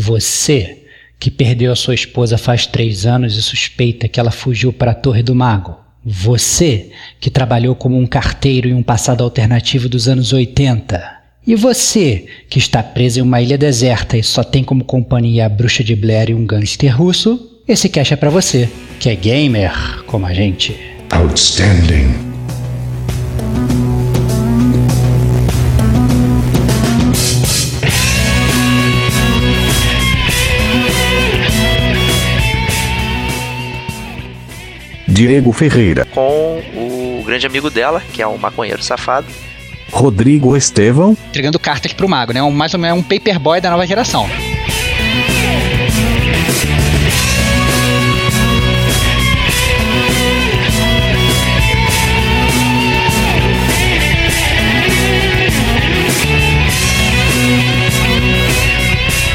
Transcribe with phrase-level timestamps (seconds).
[0.00, 0.84] Você
[1.18, 4.94] que perdeu a sua esposa faz três anos e suspeita que ela fugiu para a
[4.94, 5.76] Torre do Mago.
[6.04, 11.18] Você que trabalhou como um carteiro em um passado alternativo dos anos 80.
[11.44, 15.48] E você que está preso em uma ilha deserta e só tem como companhia a
[15.48, 17.60] bruxa de Blair e um gangster russo.
[17.66, 18.68] Esse cash é para você,
[19.00, 19.72] que é gamer
[20.06, 20.76] como a gente.
[21.10, 22.28] Outstanding.
[35.18, 36.04] Diego Ferreira.
[36.14, 39.26] Com o grande amigo dela, que é um maconheiro safado.
[39.90, 41.16] Rodrigo Estevão.
[41.26, 42.40] Entregando cartas pro mago, né?
[42.40, 44.30] Um, mais ou menos um paperboy da nova geração.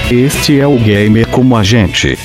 [0.10, 2.18] Este é o Gamer como a gente.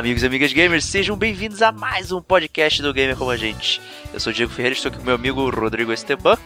[0.00, 3.82] Amigos e amigas gamers, sejam bem-vindos a mais um podcast do Gamer Como a Gente.
[4.14, 6.38] Eu sou o Diego Ferreira, estou aqui com meu amigo Rodrigo Esteban.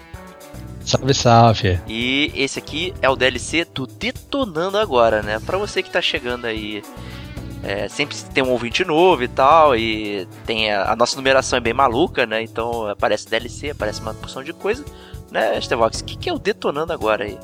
[0.84, 1.80] Salve, salve.
[1.86, 5.38] E esse aqui é o DLC do Detonando Agora, né?
[5.38, 6.82] Pra você que tá chegando aí,
[7.62, 11.60] é, sempre tem um ouvinte novo e tal, e tem a, a, nossa numeração é
[11.60, 12.42] bem maluca, né?
[12.42, 14.84] Então aparece DLC, aparece uma porção de coisa,
[15.30, 16.00] né, Estevox?
[16.00, 17.38] O que, que é o Detonando Agora aí?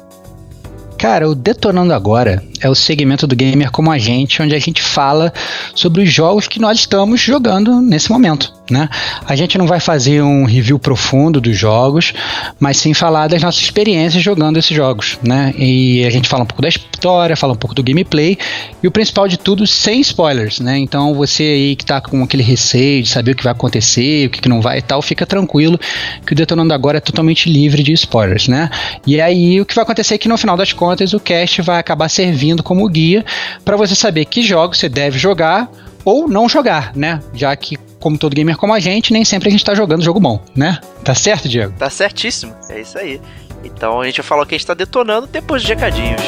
[0.98, 4.82] Cara, o Detonando Agora é o segmento do Gamer como a gente, onde a gente
[4.82, 5.32] fala
[5.74, 8.52] sobre os jogos que nós estamos jogando nesse momento.
[8.70, 8.88] Né?
[9.26, 12.12] A gente não vai fazer um review profundo dos jogos,
[12.58, 15.18] mas sim falar das nossas experiências jogando esses jogos.
[15.22, 15.52] Né?
[15.58, 18.38] E a gente fala um pouco da história, fala um pouco do gameplay
[18.82, 20.60] e o principal de tudo, sem spoilers.
[20.60, 20.78] Né?
[20.78, 24.30] Então você aí que está com aquele receio de saber o que vai acontecer, o
[24.30, 25.78] que, não vai e tal, fica tranquilo
[26.26, 28.46] que o Detonando Agora é totalmente livre de spoilers.
[28.46, 28.70] Né?
[29.06, 31.78] E aí o que vai acontecer é que no final das contas o cast vai
[31.78, 33.24] acabar servindo como guia
[33.64, 35.70] para você saber que jogos você deve jogar
[36.04, 37.20] ou não jogar, né?
[37.34, 40.20] Já que, como todo gamer como a gente, nem sempre a gente tá jogando jogo
[40.20, 40.78] bom, né?
[41.04, 41.74] Tá certo, Diego?
[41.78, 43.20] Tá certíssimo, é isso aí.
[43.62, 46.22] Então a gente falou que a gente tá detonando depois de recadinhos.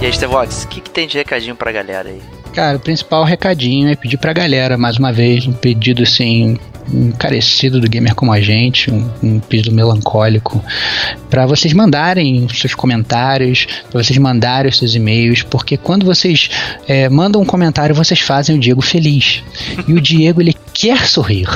[0.00, 2.22] E aí, Stevox, o que, que tem de recadinho pra galera aí?
[2.56, 6.56] Cara, o principal recadinho é pedir pra galera, mais uma vez, um pedido assim,
[6.90, 10.64] encarecido do gamer como a gente, um, um pedido melancólico,
[11.28, 16.48] para vocês mandarem seus comentários, para vocês mandarem os seus e-mails, porque quando vocês
[16.88, 19.42] é, mandam um comentário, vocês fazem o Diego feliz.
[19.86, 21.48] E o Diego, ele quer sorrir,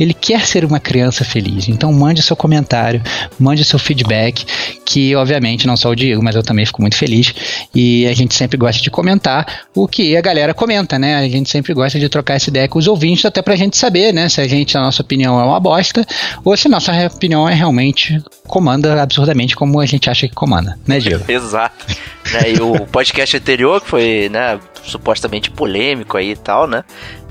[0.00, 1.68] ele quer ser uma criança feliz.
[1.68, 3.00] Então mande seu comentário,
[3.38, 4.44] mande seu feedback,
[4.84, 7.32] que obviamente não só o Diego, mas eu também fico muito feliz.
[7.72, 11.14] E a gente sempre gosta de comentar o que a galera comenta, né?
[11.14, 14.12] A gente sempre gosta de trocar essa ideia com os ouvintes, até pra gente saber,
[14.12, 14.28] né?
[14.28, 16.04] Se a gente, a nossa opinião é uma bosta,
[16.44, 20.76] ou se a nossa opinião é realmente comanda absurdamente como a gente acha que comanda,
[20.84, 21.24] né, Diego?
[21.30, 21.86] Exato.
[22.32, 26.82] né, e o podcast anterior, que foi, né, supostamente polêmico aí e tal, né?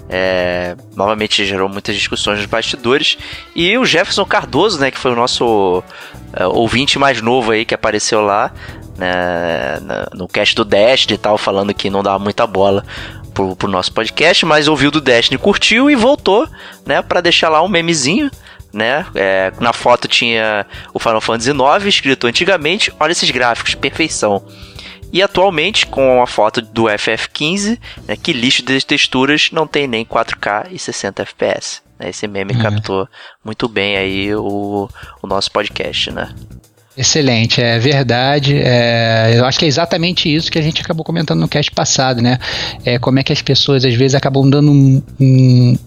[0.09, 3.18] É, novamente gerou muitas discussões nos bastidores.
[3.56, 5.84] E o Jefferson Cardoso, né, que foi o nosso
[6.34, 8.51] é, ouvinte mais novo aí que apareceu lá,
[8.97, 9.79] né,
[10.13, 12.85] no cast do Destiny e tal, falando que não dava muita bola
[13.34, 16.47] pro, pro nosso podcast, mas ouviu do Destiny, curtiu e voltou,
[16.85, 18.31] né, para deixar lá um memezinho.
[18.73, 19.06] Né?
[19.16, 22.94] É, na foto tinha o Final Fantasy IX escrito antigamente.
[23.00, 24.44] Olha esses gráficos, perfeição.
[25.12, 30.06] E atualmente, com a foto do FF15, né, que lixo de texturas não tem nem
[30.06, 31.81] 4K e 60 FPS.
[31.97, 32.09] Né?
[32.09, 32.62] Esse meme uhum.
[32.62, 33.07] captou
[33.44, 34.90] muito bem aí o,
[35.22, 36.34] o nosso podcast, né?
[36.97, 38.57] Excelente, é verdade.
[38.57, 42.22] É, eu acho que é exatamente isso que a gente acabou comentando no cast passado,
[42.22, 42.40] né?
[42.84, 45.78] É, como é que as pessoas às vezes acabam dando um, um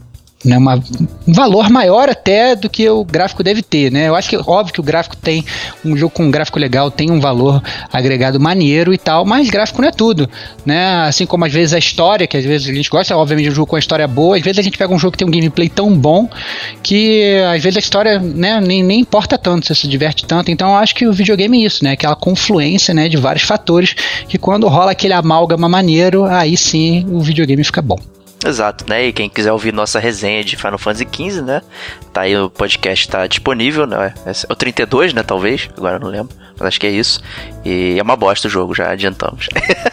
[0.44, 0.82] né, uma,
[1.28, 4.08] um valor maior até do que o gráfico deve ter, né?
[4.08, 5.44] Eu acho que óbvio que o gráfico tem
[5.84, 7.62] um jogo com um gráfico legal tem um valor
[7.92, 10.28] agregado maneiro e tal, mas gráfico não é tudo,
[10.64, 11.02] né?
[11.06, 13.54] Assim como às vezes a história, que às vezes a gente gosta, obviamente de um
[13.54, 15.30] jogo com uma história boa, às vezes a gente pega um jogo que tem um
[15.30, 16.28] gameplay tão bom
[16.82, 20.50] que às vezes a história, né, nem, nem importa tanto, você se diverte tanto.
[20.50, 21.92] Então eu acho que o videogame é isso, né?
[21.92, 23.94] Aquela confluência, né, de vários fatores
[24.26, 27.98] que quando rola aquele amálgama maneiro, aí sim o videogame fica bom.
[28.44, 29.06] Exato, né?
[29.06, 31.60] E quem quiser ouvir nossa resenha de Final Fantasy XV, né?
[32.12, 34.14] Tá aí o podcast tá disponível, né?
[34.24, 35.22] É o 32, né?
[35.22, 36.34] Talvez, agora eu não lembro.
[36.58, 37.20] Mas acho que é isso.
[37.64, 39.48] E é uma bosta o jogo, já adiantamos.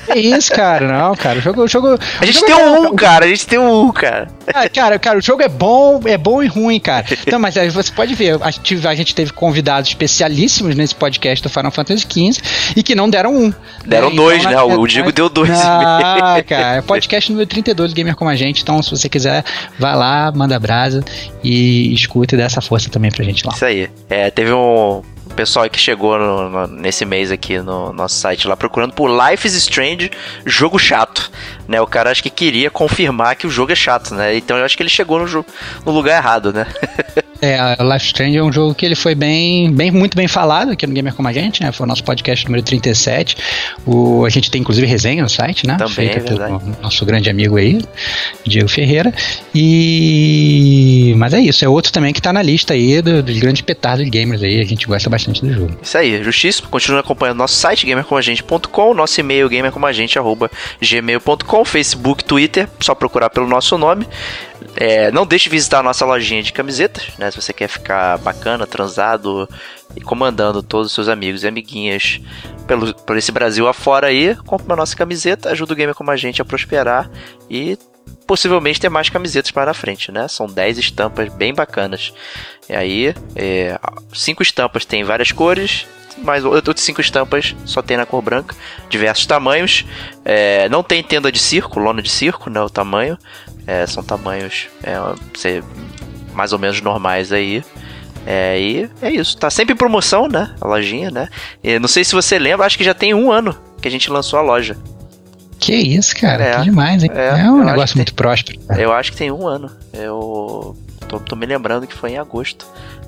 [0.07, 1.39] É isso, cara, não, cara.
[1.39, 1.63] O jogo.
[1.63, 3.25] O jogo a gente jogo tem é um, cara.
[3.25, 4.27] A gente tem um, cara.
[4.53, 7.05] Ah, cara, cara, o jogo é bom, é bom e ruim, cara.
[7.27, 11.43] Então, mas aí você pode ver, a gente, a gente teve convidados especialíssimos nesse podcast
[11.43, 12.41] do Final Fantasy XV
[12.75, 13.53] e que não deram um.
[13.85, 14.15] Deram né?
[14.15, 14.75] dois, Então, né?
[14.75, 15.49] O Diego verdade- deu dois.
[15.51, 18.61] Ah, cara, é podcast número 32 do Gamer Como a Gente.
[18.63, 19.43] Então, se você quiser,
[19.77, 21.03] vai lá, manda brasa
[21.43, 23.53] e escuta e dá essa força também pra gente lá.
[23.53, 23.89] Isso aí.
[24.09, 25.01] É, teve um
[25.37, 29.47] pessoal que chegou no- no- nesse mês aqui no nosso site lá procurando por Life
[29.47, 30.11] is Strange,
[30.45, 31.31] jogo chato.
[31.67, 34.35] Né, o cara acho que queria confirmar que o jogo é chato, né?
[34.37, 35.45] Então eu acho que ele chegou no,
[35.85, 36.65] no lugar errado, né?
[37.39, 40.71] É, a Life Strange é um jogo que ele foi bem, bem, muito bem falado
[40.71, 41.71] aqui no Gamer Como a Gente, né?
[41.71, 43.37] Foi o nosso podcast número 37.
[43.85, 45.75] O, a gente tem inclusive resenha no site, né?
[45.77, 47.79] Também, Feita é pelo nosso grande amigo aí,
[48.43, 49.13] Diego Ferreira.
[49.53, 51.13] E.
[51.17, 54.03] Mas é isso, é outro também que tá na lista aí do- dos grandes petardos
[54.03, 54.59] de gamers aí.
[54.59, 55.77] A gente gosta bastante do jogo.
[55.81, 56.69] Isso aí, justíssimo.
[56.69, 64.07] Continue acompanhando nosso site, gamercomagente.com, nosso e-mail, gamercomagente.gmail.com, Facebook, Twitter, só procurar pelo nosso nome.
[64.75, 67.31] É, não deixe de visitar a nossa lojinha de camisetas, né?
[67.31, 69.49] Se você quer ficar bacana, transado
[69.95, 72.21] e comandando todos os seus amigos e amiguinhas
[72.67, 76.15] pelo, por esse Brasil afora aí, compre uma nossa camiseta, ajuda o Gamer Como a
[76.15, 77.09] Gente a prosperar
[77.49, 77.75] e
[78.25, 80.27] possivelmente ter mais camisetas para na frente, né?
[80.27, 82.13] São 10 estampas bem bacanas.
[82.69, 83.79] E aí, é,
[84.13, 85.87] cinco estampas tem várias cores,
[86.17, 88.55] mas outras cinco estampas só tem na cor branca,
[88.89, 89.85] diversos tamanhos.
[90.25, 92.61] É, não tem tenda de circo, lona de circo, né?
[92.61, 93.17] O tamanho.
[93.65, 95.61] É, são tamanhos é,
[96.33, 97.63] mais ou menos normais aí.
[98.25, 99.37] É, e é isso.
[99.37, 100.53] Tá sempre em promoção, né?
[100.59, 101.29] A lojinha, né?
[101.63, 104.09] E não sei se você lembra, acho que já tem um ano que a gente
[104.09, 104.77] lançou a loja.
[105.59, 107.09] Que isso, cara, É, que demais, hein?
[107.13, 108.59] é, É, um negócio muito próspero.
[108.61, 108.81] cara.
[108.81, 109.71] Eu acho que tem um ano.
[109.93, 110.75] Eu
[111.07, 112.65] tô, tô me lembrando que foi em agosto,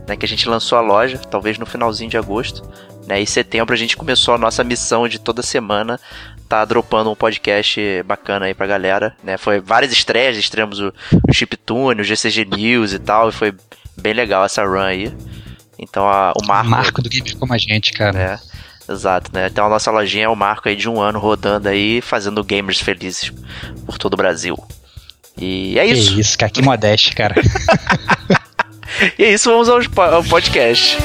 [0.08, 0.16] né?
[0.18, 2.64] Que a gente lançou a loja, talvez no finalzinho de agosto.
[3.08, 6.00] Né, em setembro a gente começou a nossa missão de toda semana
[6.48, 9.36] tá dropando um podcast bacana aí pra galera, né?
[9.38, 10.94] Foi várias estreias, estreamos o,
[11.28, 13.54] o Chiptune, o GCG News e tal, e foi
[14.00, 15.14] bem legal essa run aí.
[15.78, 18.20] Então a, o Marco, Marco do Gamer Como a Gente, cara.
[18.20, 18.40] é,
[18.90, 19.48] exato, né?
[19.48, 22.80] Então a nossa lojinha é o marco aí de um ano rodando aí, fazendo gamers
[22.80, 23.32] felizes
[23.86, 24.58] por todo o Brasil.
[25.38, 26.20] E é Que isso.
[26.20, 27.36] isso, cara, que modéstia, cara.
[29.18, 30.98] E é isso, vamos ao podcast.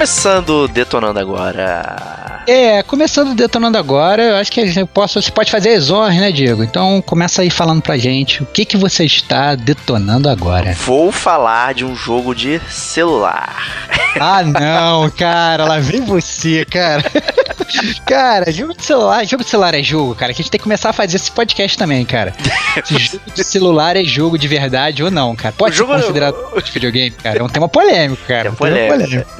[0.00, 2.42] Começando detonando agora.
[2.48, 6.32] É, começando detonando agora, eu acho que eu posso, você pode fazer as honras, né,
[6.32, 6.64] Diego?
[6.64, 10.72] Então começa aí falando pra gente o que, que você está detonando agora.
[10.86, 13.54] Vou falar de um jogo de celular.
[14.18, 17.04] Ah, não, cara, lá vem você, cara.
[18.04, 20.34] Cara, jogo de celular, jogo de celular é jogo, cara.
[20.34, 22.34] Que a gente tem que começar a fazer esse podcast também, cara.
[22.84, 25.54] Se jogo de celular é jogo de verdade ou não, cara.
[25.56, 27.38] Pode O ser jogo- considerado de videogame, cara.
[27.38, 28.48] É um tema polêmico, cara.
[28.48, 29.30] É um tema polêmico.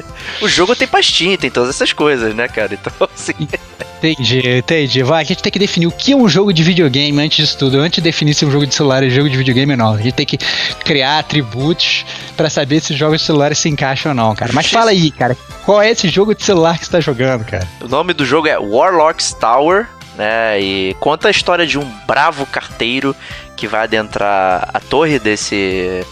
[0.40, 2.74] O jogo tem pastinha, tem todas essas coisas, né, cara?
[2.74, 3.32] Então, assim.
[4.02, 5.02] Entendi, entendi.
[5.02, 7.58] Vai, a gente tem que definir o que é um jogo de videogame antes disso
[7.58, 7.78] tudo.
[7.78, 9.94] Antes de definir se um jogo de celular é jogo de videogame ou não.
[9.94, 10.38] A gente tem que
[10.84, 12.06] criar atributos
[12.36, 14.52] pra saber se os jogos de celular se encaixam ou não, cara.
[14.54, 15.36] Mas fala aí, cara.
[15.64, 17.68] Qual é esse jogo de celular que você tá jogando, cara?
[17.80, 19.86] O nome do jogo é Warlock's Tower,
[20.16, 20.58] né?
[20.60, 23.14] E conta a história de um bravo carteiro
[23.56, 26.02] que vai adentrar a torre desse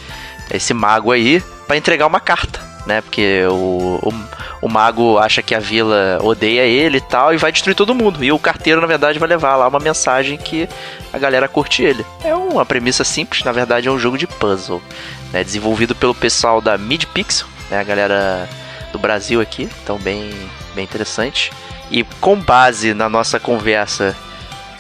[0.51, 3.03] esse mago aí pra entregar uma carta, né?
[3.03, 4.15] Porque o, o,
[4.63, 8.25] o mago acha que a vila odeia ele e tal e vai destruir todo mundo.
[8.25, 10.67] E o carteiro, na verdade, vai levar lá uma mensagem que
[11.13, 12.05] a galera curte ele.
[12.25, 14.83] É uma premissa simples, na verdade é um jogo de puzzle,
[15.31, 15.45] né?
[15.45, 17.79] Desenvolvido pelo pessoal da Mid Pixel, né?
[17.79, 18.49] A galera
[18.91, 20.33] do Brasil aqui, então bem,
[20.75, 21.53] bem interessante.
[21.91, 24.17] E com base na nossa conversa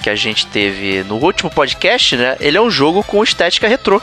[0.02, 2.38] que a gente teve no último podcast, né?
[2.40, 4.00] Ele é um jogo com estética retrô.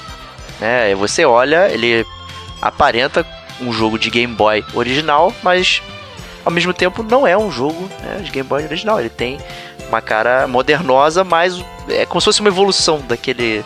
[0.60, 0.94] Né?
[0.94, 2.06] Você olha, ele
[2.62, 3.26] aparenta
[3.62, 5.82] um jogo de Game Boy original, mas
[6.44, 9.00] ao mesmo tempo não é um jogo né, de Game Boy original.
[9.00, 9.38] Ele tem
[9.88, 13.64] uma cara modernosa, mas é como se fosse uma evolução daquele,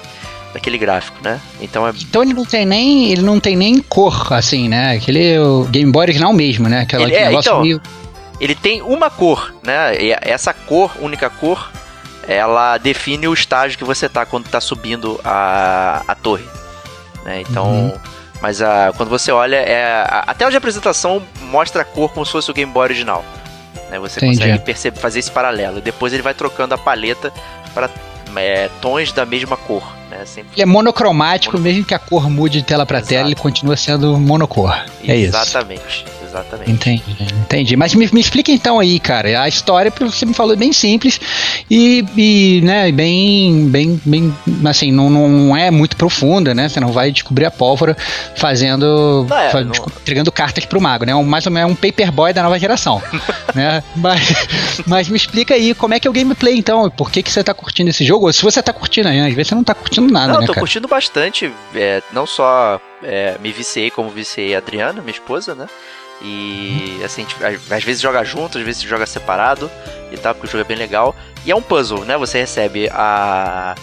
[0.53, 1.39] daquele gráfico, né?
[1.61, 4.95] Então é Então ele não tem nem, ele não tem nem cor, assim, né?
[4.95, 6.81] Aquele o Game Boy original mesmo, né?
[6.81, 7.81] Aquela Ele é, então, meio...
[8.39, 9.95] ele tem uma cor, né?
[9.99, 11.71] E essa cor, única cor,
[12.27, 16.45] ela define o estágio que você tá quando tá subindo a, a torre.
[17.25, 17.41] Né?
[17.41, 17.93] Então, uhum.
[18.41, 22.25] Mas a, quando você olha, é, a, a tela de apresentação mostra a cor como
[22.25, 23.23] se fosse o Game Boy original.
[23.89, 23.99] Né?
[23.99, 24.37] Você Entendi.
[24.37, 25.81] consegue perceber, fazer esse paralelo.
[25.81, 27.33] Depois ele vai trocando a paleta
[27.73, 27.89] para
[28.35, 29.83] é, tons da mesma cor.
[30.09, 30.25] Né?
[30.25, 30.51] Sempre...
[30.55, 31.63] Ele é monocromático, Mono...
[31.63, 34.73] mesmo que a cor mude de tela para tela, ele continua sendo monocor.
[35.05, 35.35] É isso.
[35.35, 36.05] Exatamente.
[36.29, 36.71] Exatamente.
[36.71, 37.75] Entendi, entendi.
[37.75, 40.71] Mas me, me explica então aí, cara, a história, porque você me falou, é bem
[40.71, 41.19] simples
[41.69, 44.33] e, e né, bem, bem, bem,
[44.65, 46.69] assim, não, não é muito profunda, né?
[46.69, 47.97] Você não vai descobrir a pólvora
[48.35, 49.85] fazendo, não é, não...
[50.01, 51.15] entregando cartas pro mago, né?
[51.15, 53.01] Um, mais ou menos um paperboy da nova geração,
[53.55, 53.83] né?
[53.95, 56.89] Mas, mas me explica aí, como é que é o gameplay então?
[56.91, 58.27] Por que, que você tá curtindo esse jogo?
[58.27, 60.45] Ou se você tá curtindo aí, às vezes você não tá curtindo nada, não, né,
[60.45, 60.61] tô cara?
[60.61, 65.67] curtindo bastante, é, não só é, me viciei como viciei a Adriana, minha esposa, né?
[66.21, 69.71] E assim, tipo, às vezes joga junto, às vezes joga separado
[70.11, 71.15] e tal, porque o jogo é bem legal.
[71.45, 72.17] E é um puzzle, né?
[72.17, 73.75] Você recebe a,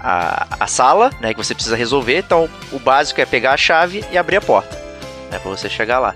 [0.00, 1.34] a, a sala, né?
[1.34, 2.18] Que você precisa resolver.
[2.18, 4.74] Então, o básico é pegar a chave e abrir a porta,
[5.30, 5.38] né?
[5.38, 6.14] Pra você chegar lá.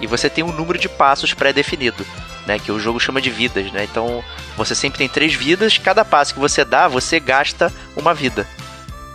[0.00, 2.06] E você tem um número de passos pré-definido,
[2.46, 2.58] né?
[2.58, 3.84] Que o jogo chama de vidas, né?
[3.84, 4.24] Então,
[4.56, 5.76] você sempre tem três vidas.
[5.76, 8.46] Cada passo que você dá, você gasta uma vida.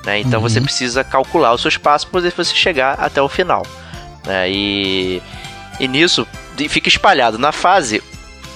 [0.06, 0.20] Né?
[0.20, 0.48] Então, uhum.
[0.48, 3.66] você precisa calcular os seus passos para você chegar até o final.
[4.26, 4.52] Né?
[4.52, 5.24] E
[5.80, 6.28] e nisso
[6.70, 8.02] fica espalhado na fase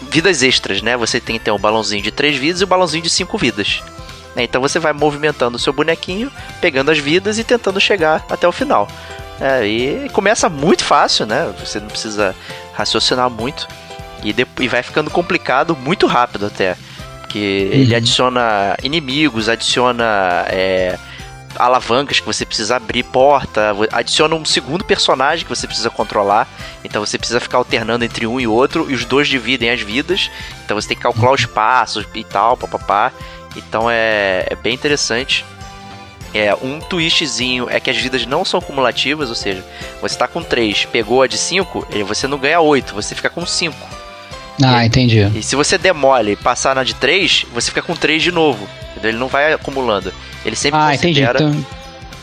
[0.09, 0.95] vidas extras, né?
[0.97, 3.81] Você tem então o balãozinho de 3 vidas e o balãozinho de 5 vidas.
[4.35, 4.43] Né?
[4.43, 8.51] Então você vai movimentando o seu bonequinho, pegando as vidas e tentando chegar até o
[8.51, 8.87] final.
[9.39, 11.53] É, e começa muito fácil, né?
[11.59, 12.35] Você não precisa
[12.73, 13.67] raciocinar muito.
[14.23, 16.75] E, depois, e vai ficando complicado muito rápido até.
[17.21, 17.79] Porque uhum.
[17.79, 20.97] ele adiciona inimigos, adiciona é,
[21.55, 26.47] alavancas que você precisa abrir porta, adiciona um segundo personagem que você precisa controlar.
[26.83, 30.29] Então você precisa ficar alternando entre um e outro, e os dois dividem as vidas.
[30.63, 33.11] Então você tem que calcular os passos e tal, papapá.
[33.55, 35.45] Então é, é bem interessante.
[36.33, 39.65] É, um twistzinho é que as vidas não são cumulativas, ou seja,
[39.99, 43.45] você está com 3, pegou a de 5, você não ganha 8, você fica com
[43.45, 43.75] 5.
[44.61, 45.21] Ah, e, entendi.
[45.35, 48.67] E se você demole passar na de 3, você fica com 3 de novo.
[48.91, 49.11] Entendeu?
[49.11, 50.13] Ele não vai acumulando.
[50.45, 51.39] Ele sempre ah, considera...
[51.39, 51.57] entendi.
[51.59, 51.79] Então...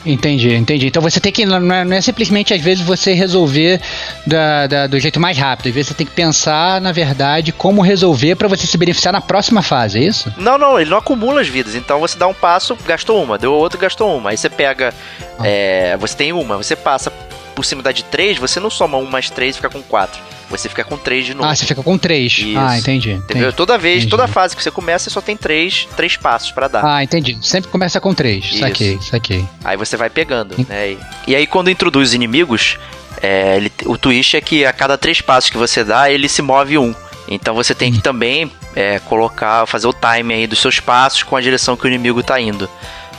[0.06, 0.86] Entendi, entendi.
[0.86, 1.44] Então você tem que.
[1.44, 3.80] Não é, não é simplesmente, às vezes, você resolver
[4.24, 5.66] da, da, do jeito mais rápido.
[5.68, 9.20] Às vezes você tem que pensar, na verdade, como resolver para você se beneficiar na
[9.20, 10.32] próxima fase, é isso?
[10.38, 11.74] Não, não, ele não acumula as vidas.
[11.74, 14.30] Então você dá um passo, gastou uma, deu outro, gastou uma.
[14.30, 14.94] Aí você pega.
[15.38, 15.42] Ah.
[15.44, 17.12] É, você tem uma, você passa
[17.56, 20.20] por cima da de 3, você não soma 1 mais 3 e fica com 4.
[20.50, 21.48] Você fica com 3 de novo.
[21.48, 22.44] Ah, você fica com 3.
[22.56, 23.12] Ah, entendi.
[23.12, 23.48] Entendeu?
[23.48, 24.10] Entendi, toda vez, entendi.
[24.10, 26.84] toda fase que você começa, você só tem 3, 3 passos para dar.
[26.84, 27.36] Ah, entendi.
[27.40, 28.44] Sempre começa com 3.
[28.44, 28.58] Isso.
[28.58, 29.44] Saquei, saquei.
[29.64, 30.96] Aí você vai pegando, né?
[31.26, 32.78] E aí quando introduz inimigos,
[33.22, 36.42] é, ele, o twist é que a cada 3 passos que você dá, ele se
[36.42, 36.94] move um.
[37.28, 41.34] Então você tem que também é, colocar, fazer o time aí dos seus passos com
[41.34, 42.70] a direção que o inimigo tá indo.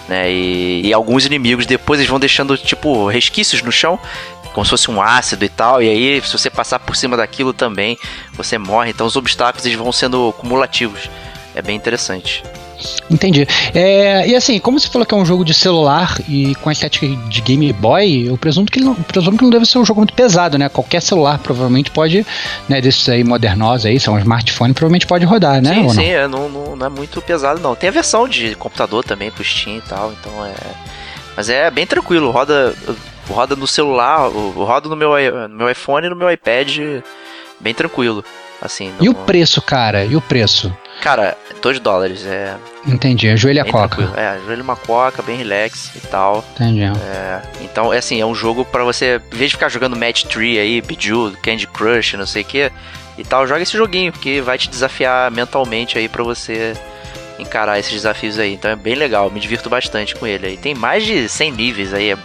[0.07, 0.31] Né?
[0.31, 3.99] E, e, alguns inimigos depois eles vão deixando tipo resquícios no chão
[4.53, 7.53] como se fosse um ácido e tal, e aí se você passar por cima daquilo
[7.53, 7.95] também,
[8.33, 8.89] você morre.
[8.89, 11.07] Então os obstáculos eles vão sendo cumulativos.
[11.53, 12.43] É bem interessante.
[13.09, 13.47] Entendi.
[13.73, 16.71] É, e assim, como você falou que é um jogo de celular e com a
[16.71, 20.01] estética de Game Boy, eu presumo que, não, presumo que não deve ser um jogo
[20.01, 20.69] muito pesado, né?
[20.69, 22.25] Qualquer celular provavelmente pode,
[22.69, 25.73] né, desses aí modernosos aí, são um smartphone, provavelmente pode rodar, né?
[25.73, 26.03] Sim, sim, não?
[26.03, 27.75] É, não, não, não, é muito pesado não.
[27.75, 30.53] Tem a versão de computador também pro Steam e tal, então é...
[31.35, 32.73] Mas é bem tranquilo, roda
[33.29, 35.11] roda no celular, roda no meu,
[35.49, 36.79] no meu iPhone e no meu iPad
[37.59, 38.23] bem tranquilo.
[38.61, 39.05] Assim, no...
[39.05, 40.03] E o preço, cara?
[40.03, 40.75] E o preço?
[41.01, 42.55] Cara, 2 dólares, é.
[42.87, 43.97] Entendi, ajoelha a coca.
[43.97, 44.13] Tranquilo.
[44.19, 46.43] É, ajoelha uma coca, bem relax e tal.
[46.55, 46.83] Entendi.
[46.83, 50.23] É, então, é assim, é um jogo para você, em vez de ficar jogando Match
[50.23, 52.71] 3 aí, Bejeweled, Candy Crush, não sei o que,
[53.17, 56.73] e tal, joga esse joguinho, porque vai te desafiar mentalmente aí para você
[57.37, 58.53] encarar esses desafios aí.
[58.53, 60.57] Então é bem legal, me divirto bastante com ele aí.
[60.57, 62.17] Tem mais de 100 níveis aí, é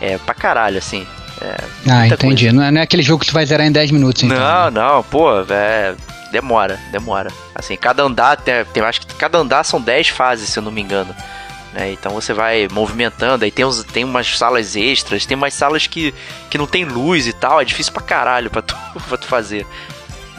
[0.00, 1.06] é pra caralho, assim.
[1.42, 1.56] É,
[1.90, 2.52] ah, entendi.
[2.52, 4.38] Não é, não é, aquele jogo que tu vai zerar em 10 minutos, então.
[4.38, 4.80] Não, né?
[4.80, 5.94] não, pô, é,
[6.30, 7.30] demora, demora.
[7.54, 10.70] Assim, cada andar, tem, tem, acho que cada andar são 10 fases, se eu não
[10.70, 11.14] me engano.
[11.72, 11.92] Né?
[11.92, 16.14] Então você vai movimentando, aí tem, uns, tem umas salas extras, tem umas salas que,
[16.50, 18.76] que não tem luz e tal, é difícil pra caralho pra tu,
[19.08, 19.66] pra tu fazer.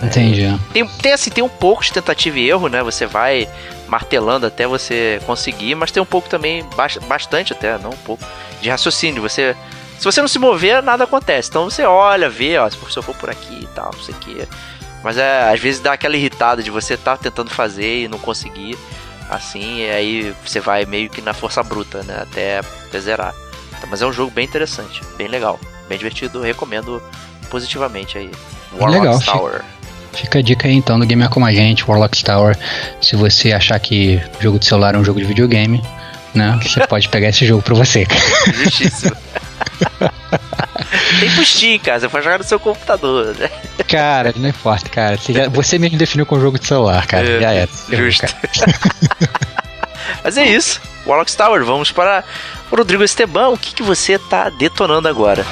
[0.03, 0.43] Entendi.
[0.43, 2.81] É, tem, tem, assim, tem um pouco de tentativa e erro, né?
[2.83, 3.47] Você vai
[3.87, 6.65] martelando até você conseguir, mas tem um pouco também,
[7.07, 8.23] bastante até, não um pouco,
[8.61, 9.21] de raciocínio.
[9.21, 9.55] Você.
[10.01, 11.49] Se você não se mover, nada acontece.
[11.49, 14.17] Então você olha, vê, ó, se eu for por aqui e tal, não sei o
[14.17, 14.47] que.
[15.03, 18.17] Mas é, às vezes dá aquela irritada de você estar tá tentando fazer e não
[18.17, 18.75] conseguir.
[19.29, 22.17] Assim, e aí você vai meio que na força bruta, né?
[22.19, 23.35] Até, até zerar.
[23.77, 26.41] Então, mas é um jogo bem interessante, bem legal, bem divertido.
[26.41, 26.99] Recomendo
[27.51, 28.31] positivamente aí.
[28.73, 29.61] Warlock's legal, Tower.
[30.13, 32.57] Fica a dica aí então do Gamer Como a Gente, Warlock's Tower.
[32.99, 35.79] Se você achar que jogo de celular é um jogo de videogame,
[36.33, 36.59] né?
[36.63, 38.07] Você pode pegar esse jogo pra você.
[38.51, 39.15] Justíssimo.
[41.19, 41.99] Tem pro Steam, cara.
[41.99, 43.49] Você pode jogar no seu computador, né?
[43.87, 45.17] Cara, não importa, cara.
[45.17, 47.27] Você, já, você mesmo definiu com o jogo de celular, cara.
[47.27, 47.67] É, já é.
[47.89, 48.25] Justo.
[50.23, 50.81] Mas é isso.
[51.05, 52.23] Warlock Tower, vamos para
[52.71, 53.49] o Rodrigo Esteban.
[53.49, 55.45] O que, que você tá detonando agora?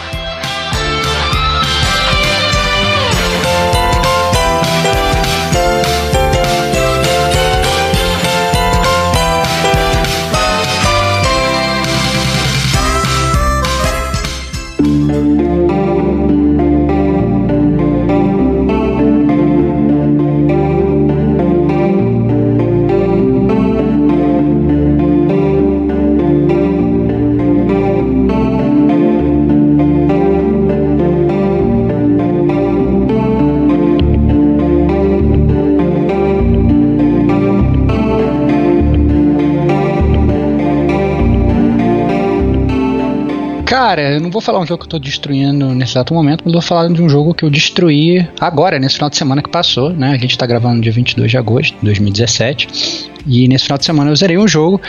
[43.89, 46.53] Cara, eu não vou falar um jogo que eu tô destruindo nesse exato momento, mas
[46.53, 49.89] vou falar de um jogo que eu destruí agora, nesse final de semana que passou,
[49.89, 50.11] né?
[50.11, 53.09] A gente tá gravando no dia 22 de agosto de 2017.
[53.25, 54.79] E nesse final de semana eu zerei um jogo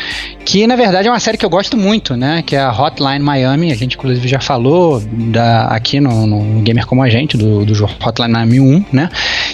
[0.44, 2.42] que na verdade é uma série que eu gosto muito, né?
[2.42, 3.72] Que é a Hotline Miami.
[3.72, 7.72] A gente inclusive já falou da, aqui no, no Gamer Como a Gente, do, do
[8.04, 9.08] Hotline Miami 1, né?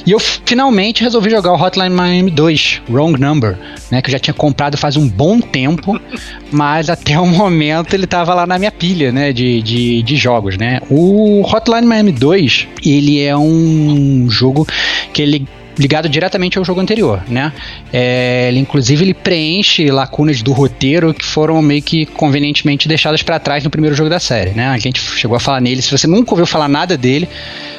[0.06, 3.58] E eu finalmente resolvi jogar o Hotline Miami 2, Wrong Number,
[3.90, 4.00] né?
[4.00, 6.00] Que eu já tinha comprado faz um bom tempo,
[6.52, 9.32] mas até o momento ele tava lá na minha pilha, né?
[9.32, 10.80] De, de, de jogos, né?
[10.88, 14.64] O Hotline Miami 2, ele é um jogo
[15.12, 15.48] que ele
[15.78, 17.52] ligado diretamente ao jogo anterior, né?
[17.92, 23.38] É, ele, inclusive, ele preenche lacunas do roteiro que foram meio que convenientemente deixadas para
[23.38, 24.68] trás no primeiro jogo da série, né?
[24.68, 25.82] A gente chegou a falar nele.
[25.82, 27.28] Se você nunca ouviu falar nada dele,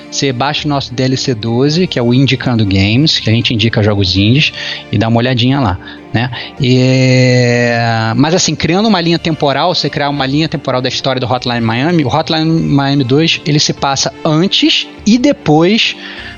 [0.10, 3.84] você baixa o nosso DLC 12, que é o Indicando Games, que a gente indica
[3.84, 4.54] jogos indies,
[4.92, 5.78] e dá uma olhadinha lá.
[6.14, 6.32] Né?
[6.60, 7.70] E,
[8.16, 11.62] mas assim, criando uma linha temporal, você criar uma linha temporal da história do Hotline
[11.62, 15.96] Miami, o Hotline Miami 2 ele se passa antes e depois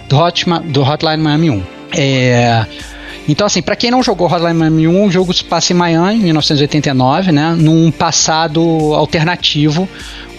[0.10, 1.64] do, Hot, do Hotline Miami 1.
[1.96, 2.66] É,
[3.28, 6.16] então, assim, para quem não jogou Hotline Miami 1, o jogo se passa em Miami,
[6.16, 8.60] em 1989, né, num passado
[8.96, 9.88] alternativo,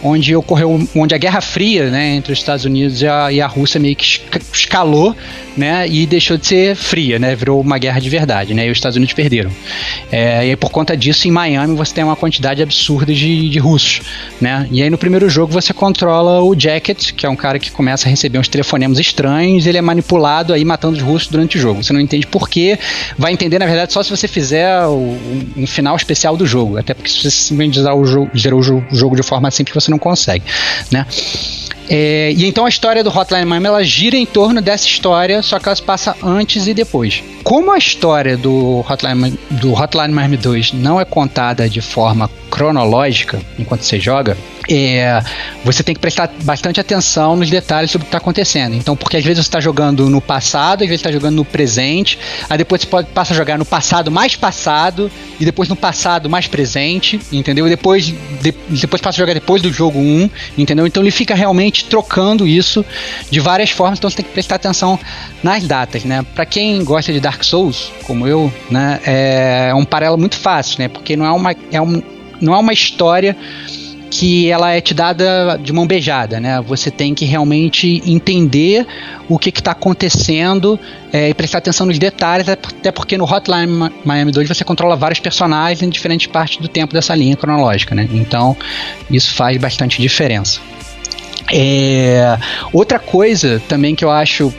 [0.03, 3.47] onde ocorreu, onde a Guerra Fria, né, entre os Estados Unidos e a, e a
[3.47, 4.21] Rússia meio que
[4.53, 5.15] escalou,
[5.57, 8.79] né, e deixou de ser fria, né, virou uma guerra de verdade, né, e os
[8.79, 9.51] Estados Unidos perderam.
[10.11, 13.59] É, e aí, por conta disso, em Miami você tem uma quantidade absurda de, de
[13.59, 14.01] russos,
[14.41, 17.71] né, e aí no primeiro jogo você controla o Jacket, que é um cara que
[17.71, 21.61] começa a receber uns telefonemas estranhos, ele é manipulado aí matando os russos durante o
[21.61, 21.83] jogo.
[21.83, 22.79] Você não entende por quê,
[23.19, 25.17] vai entender na verdade só se você fizer o,
[25.57, 28.31] um final especial do jogo, até porque se você simplesmente zerar o jogo,
[28.91, 30.45] o jogo de forma simples você não consegue,
[30.91, 31.07] né?
[31.93, 35.59] É, e então a história do Hotline Miami ela gira em torno dessa história, só
[35.59, 37.21] que ela se passa antes e depois.
[37.43, 43.41] Como a história do Hotline, do Hotline Miami 2 não é contada de forma cronológica
[43.59, 44.39] enquanto você joga,
[44.71, 45.23] é,
[45.65, 48.75] você tem que prestar bastante atenção nos detalhes sobre o que está acontecendo.
[48.75, 52.19] Então, porque às vezes você está jogando no passado, às vezes está jogando no presente,
[52.49, 56.29] aí depois você pode, passa a jogar no passado mais passado, e depois no passado
[56.29, 57.67] mais presente, entendeu?
[57.67, 60.87] E depois, de, depois passa a jogar depois do jogo 1, entendeu?
[60.87, 62.85] Então ele fica realmente trocando isso
[63.31, 64.99] de várias formas, então você tem que prestar atenção
[65.43, 66.25] nas datas, né?
[66.35, 70.89] Para quem gosta de Dark Souls, como eu, né, é um paralelo muito fácil, né?
[70.89, 72.03] Porque não é uma, é um,
[72.41, 73.37] não é uma história
[74.11, 76.61] que ela é te dada de mão beijada, né?
[76.63, 78.85] Você tem que realmente entender
[79.29, 80.79] o que está acontecendo
[81.13, 85.21] é, e prestar atenção nos detalhes, até porque no Hotline Miami 2 você controla vários
[85.21, 88.09] personagens em diferentes partes do tempo dessa linha cronológica, né?
[88.13, 88.57] Então
[89.09, 90.61] isso faz bastante diferença.
[91.53, 92.37] É,
[92.73, 94.53] outra coisa também que eu acho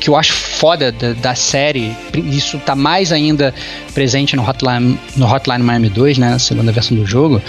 [0.00, 3.54] que eu acho foda da, da, série, isso tá mais ainda
[3.94, 7.40] presente no Hotline, no Hotline Miami 2, né, segunda versão do jogo,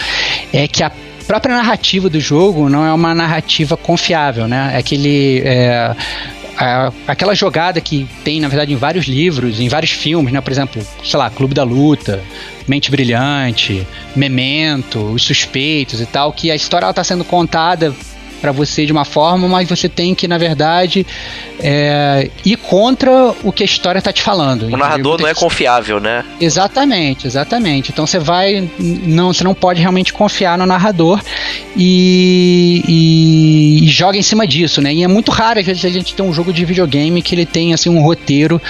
[0.52, 0.92] é que a
[1.26, 4.72] própria narrativa do jogo não é uma narrativa confiável, né?
[4.74, 5.42] É aquele.
[5.44, 5.94] É,
[7.06, 10.40] aquela jogada que tem, na verdade, em vários livros, em vários filmes, né?
[10.40, 12.22] Por exemplo, sei lá, Clube da Luta,
[12.68, 17.94] Mente Brilhante, Memento, Os Suspeitos e tal, que a história está sendo contada
[18.40, 21.06] para você de uma forma, mas você tem que, na verdade,
[21.60, 24.64] é, ir contra o que a história está te falando.
[24.64, 26.24] O narrador não é confiável, né?
[26.40, 27.90] Exatamente, exatamente.
[27.92, 28.68] Então você vai.
[28.78, 31.20] Não, você não pode realmente confiar no narrador
[31.76, 34.92] e, e, e, joga em cima disso, né?
[34.92, 37.46] E é muito raro, às vezes, a gente ter um jogo de videogame que ele
[37.46, 38.60] tem assim, um roteiro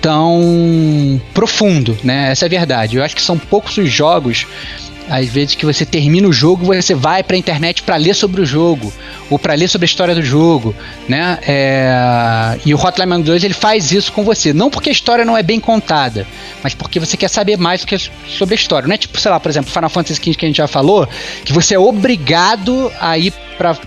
[0.00, 2.32] tão profundo, né?
[2.32, 2.96] Essa é a verdade.
[2.96, 4.46] Eu acho que são poucos os jogos
[5.12, 8.40] às vezes que você termina o jogo, você vai para a internet para ler sobre
[8.40, 8.90] o jogo,
[9.28, 10.74] ou para ler sobre a história do jogo,
[11.06, 11.38] né?
[11.46, 15.22] É, e o Hotline Miami 2 ele faz isso com você, não porque a história
[15.22, 16.26] não é bem contada,
[16.62, 17.84] mas porque você quer saber mais
[18.26, 18.88] sobre a história.
[18.88, 21.06] Não é tipo, sei lá, por exemplo, Final Fantasy XV que a gente já falou,
[21.44, 23.34] que você é obrigado a ir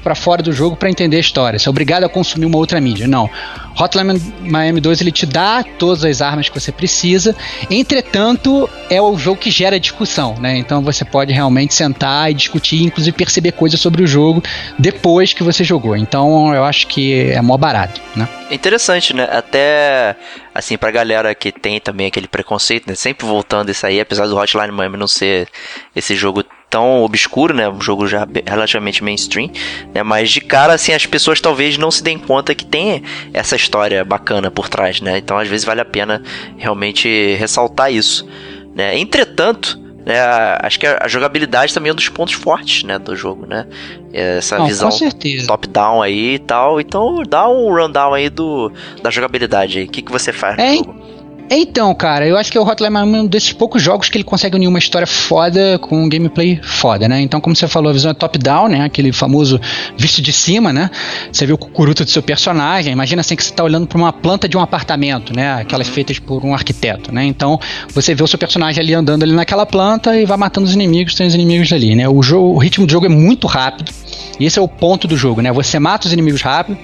[0.03, 1.59] para fora do jogo para entender a história.
[1.59, 3.07] Você é obrigado a consumir uma outra mídia.
[3.07, 3.29] Não.
[3.77, 7.35] Hotline Miami 2 ele te dá todas as armas que você precisa.
[7.69, 10.57] Entretanto, é o jogo que gera discussão, né?
[10.57, 14.41] Então você pode realmente sentar e discutir, inclusive perceber coisas sobre o jogo
[14.79, 15.97] depois que você jogou.
[15.97, 18.27] Então eu acho que é mó barato, né?
[18.49, 19.27] Interessante, né?
[19.29, 20.15] Até
[20.53, 22.95] assim pra galera que tem também aquele preconceito, né?
[22.95, 25.49] Sempre voltando isso aí, apesar do Hotline Miami não ser
[25.93, 26.43] esse jogo
[26.75, 27.69] tão obscuro, né?
[27.69, 29.49] Um jogo já relativamente mainstream,
[29.93, 30.03] né?
[30.03, 33.01] Mas de cara, assim, as pessoas talvez não se deem conta que tem
[33.33, 35.17] essa história bacana por trás, né?
[35.17, 36.21] Então, às vezes, vale a pena
[36.57, 38.27] realmente ressaltar isso,
[38.75, 38.99] né?
[38.99, 40.19] Entretanto, né,
[40.61, 43.65] acho que a jogabilidade também é um dos pontos fortes, né, do jogo, né?
[44.13, 44.89] Essa não, visão
[45.47, 46.81] top-down aí e tal.
[46.81, 49.85] Então, dá um rundown aí do, da jogabilidade aí.
[49.85, 50.75] O que, que você faz é?
[51.49, 54.23] Então, cara, eu acho que o Hotline Miami é um desses poucos jogos que ele
[54.23, 57.21] consegue unir uma história foda com um gameplay foda, né?
[57.21, 58.83] Então, como você falou, a visão é top-down, né?
[58.83, 59.61] Aquele famoso
[59.95, 60.89] visto de cima, né?
[61.31, 62.91] Você vê o cucuruto do seu personagem.
[62.91, 65.53] Imagina assim que você está olhando para uma planta de um apartamento, né?
[65.53, 67.23] Aquelas feitas por um arquiteto, né?
[67.23, 67.59] Então,
[67.93, 71.13] você vê o seu personagem ali andando ali naquela planta e vai matando os inimigos,
[71.13, 72.09] tem os inimigos ali, né?
[72.09, 73.91] O, jogo, o ritmo do jogo é muito rápido.
[74.39, 75.51] E esse é o ponto do jogo, né?
[75.51, 76.75] Você mata os inimigos rápido,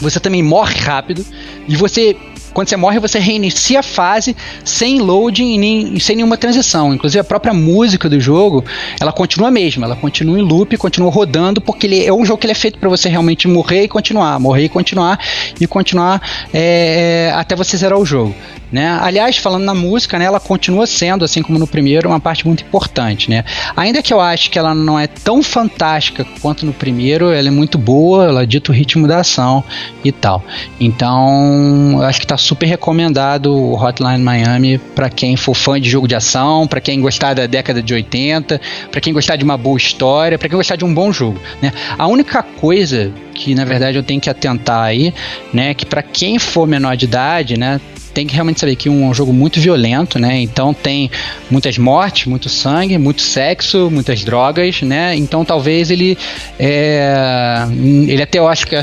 [0.00, 1.24] você também morre rápido
[1.68, 2.16] e você
[2.52, 6.94] quando você morre, você reinicia a fase sem loading e nem, sem nenhuma transição.
[6.94, 8.64] Inclusive, a própria música do jogo,
[9.00, 12.38] ela continua a mesma, ela continua em loop, continua rodando, porque ele é um jogo
[12.38, 15.18] que ele é feito para você realmente morrer e continuar, morrer e continuar,
[15.60, 16.20] e continuar
[16.52, 18.34] é, é até você zerar o jogo.
[18.72, 18.88] Né?
[19.02, 22.64] Aliás, falando na música, né, ela continua sendo, assim como no primeiro, uma parte muito
[22.64, 23.28] importante.
[23.28, 23.44] Né?
[23.76, 27.50] Ainda que eu acho que ela não é tão fantástica quanto no primeiro, ela é
[27.50, 29.62] muito boa, ela dita o ritmo da ação
[30.02, 30.42] e tal.
[30.80, 35.88] Então, eu acho que está super recomendado o Hotline Miami para quem for fã de
[35.88, 39.56] jogo de ação, para quem gostar da década de 80, para quem gostar de uma
[39.56, 41.40] boa história, para quem gostar de um bom jogo.
[41.60, 41.72] Né?
[41.96, 45.12] A única coisa que na verdade eu tenho que atentar aí,
[45.52, 47.80] né, que para quem for menor de idade, né,
[48.12, 50.40] tem que realmente saber que é um jogo muito violento, né?
[50.40, 51.10] Então tem
[51.50, 55.16] muitas mortes, muito sangue, muito sexo, muitas drogas, né?
[55.16, 56.16] Então talvez ele
[56.58, 57.66] é,
[58.06, 58.82] ele até eu acho que eu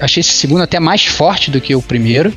[0.00, 2.32] achei esse segundo até mais forte do que o primeiro.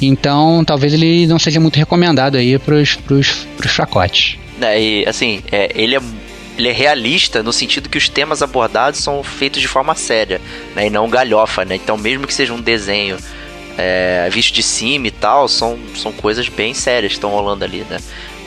[0.00, 4.38] Então talvez ele não seja muito recomendado aí pros, pros, pros fracotes.
[4.60, 6.00] É, e assim, é, ele é
[6.56, 10.40] ele é realista no sentido que os temas abordados são feitos de forma séria,
[10.74, 11.74] né, e não galhofa, né?
[11.74, 13.16] Então, mesmo que seja um desenho
[13.76, 17.84] é, visto de cima e tal, são, são coisas bem sérias que estão rolando ali,
[17.90, 17.98] né?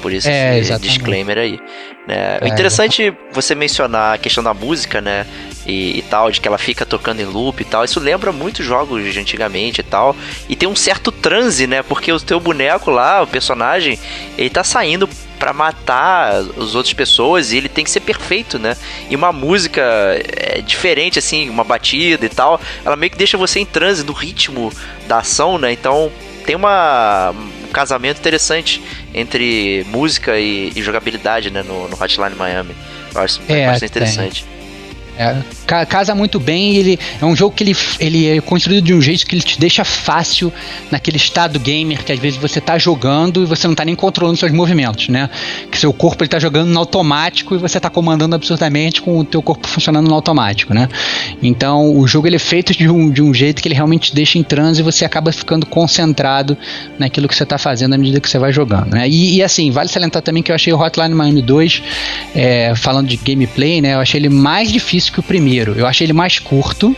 [0.01, 0.89] Por isso é, esse exatamente.
[0.89, 1.59] disclaimer aí.
[2.07, 2.39] Né?
[2.41, 5.25] É, interessante você mencionar a questão da música, né?
[5.67, 7.83] E, e, tal, de que ela fica tocando em loop e tal.
[7.83, 10.15] Isso lembra muito jogos de antigamente e tal.
[10.47, 11.83] E tem um certo transe, né?
[11.83, 13.99] Porque o teu boneco lá, o personagem,
[14.37, 18.75] ele tá saindo para matar as outras pessoas e ele tem que ser perfeito, né?
[19.09, 19.81] E uma música
[20.25, 24.13] é diferente, assim, uma batida e tal, ela meio que deixa você em transe no
[24.13, 24.71] ritmo
[25.07, 25.71] da ação, né?
[25.71, 26.11] Então
[26.45, 28.81] tem uma, um casamento interessante
[29.13, 31.63] entre música e, e jogabilidade, né?
[31.63, 32.75] No, no Hotline Miami.
[33.13, 34.45] Eu acho é, bastante interessante.
[35.17, 35.35] É,
[35.85, 39.25] casa muito bem ele é um jogo que ele, ele é construído de um jeito
[39.25, 40.53] que ele te deixa fácil
[40.91, 44.37] naquele estado gamer que às vezes você tá jogando e você não tá nem controlando
[44.37, 45.29] seus movimentos, né?
[45.71, 49.23] Que seu corpo ele tá jogando no automático e você tá comandando absurdamente com o
[49.25, 50.87] teu corpo funcionando no automático, né?
[51.41, 54.15] Então o jogo ele é feito de um, de um jeito que ele realmente te
[54.15, 56.55] deixa em transe e você acaba ficando concentrado
[56.99, 59.09] naquilo que você tá fazendo à medida que você vai jogando, né?
[59.09, 61.81] E, e assim, vale salientar também que eu achei o Hotline Miami 2,
[62.35, 63.95] é, falando de gameplay, né?
[63.95, 65.73] Eu achei ele mais difícil difícil que o primeiro.
[65.77, 66.95] Eu achei ele mais curto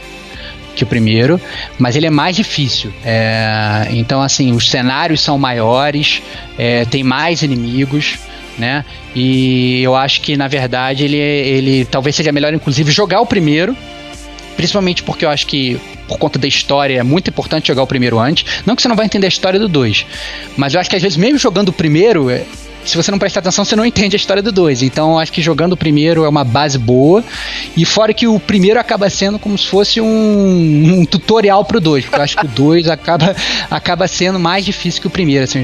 [0.76, 1.40] que o primeiro,
[1.78, 2.92] mas ele é mais difícil.
[3.04, 6.22] É, então, assim, os cenários são maiores,
[6.58, 8.18] é, tem mais inimigos,
[8.58, 8.86] né?
[9.16, 13.76] E eu acho que, na verdade, ele, ele talvez seja melhor, inclusive, jogar o primeiro,
[14.56, 18.18] principalmente porque eu acho que por conta da história, é muito importante jogar o primeiro
[18.18, 18.64] antes.
[18.66, 20.08] Não que você não vai entender a história do 2,
[20.58, 22.44] mas eu acho que às vezes, mesmo jogando o primeiro, é,
[22.86, 24.84] se você não prestar atenção, você não entende a história do 2.
[24.84, 27.24] Então, acho que jogando o primeiro é uma base boa.
[27.76, 32.06] E fora que o primeiro acaba sendo como se fosse um, um tutorial pro 2.
[32.06, 33.36] Porque eu acho que o 2 acaba,
[33.70, 35.44] acaba sendo mais difícil que o primeiro.
[35.44, 35.64] Assim,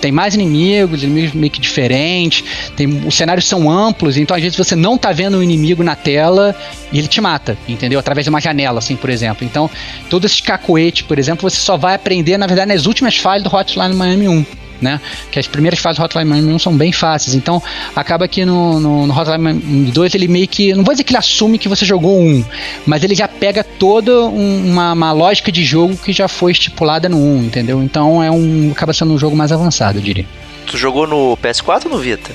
[0.00, 2.44] tem mais inimigos, inimigos meio que diferentes.
[2.76, 5.94] Tem, os cenários são amplos, então às vezes você não tá vendo o inimigo na
[5.94, 6.54] tela
[6.92, 7.98] e ele te mata, entendeu?
[7.98, 9.44] Através de uma janela, assim, por exemplo.
[9.44, 9.70] Então,
[10.10, 13.54] todos esses cacoetes, por exemplo, você só vai aprender, na verdade, nas últimas fases do
[13.54, 15.00] Hotline Miami 1 né?
[15.30, 17.34] Que as primeiras fases do Hotline Miami 1 são bem fáceis.
[17.34, 17.62] Então,
[17.94, 20.72] acaba que no, no, no Hotline Miami 2 ele meio que.
[20.74, 22.44] Não vou dizer que ele assume que você jogou um,
[22.86, 27.08] mas ele já pega toda um, uma, uma, lógica de jogo que já foi estipulada
[27.08, 27.82] no 1, entendeu?
[27.82, 28.70] Então é um.
[28.72, 30.26] acaba sendo um jogo mais avançado, eu diria.
[30.66, 32.30] Tu jogou no PS4 ou no Vita?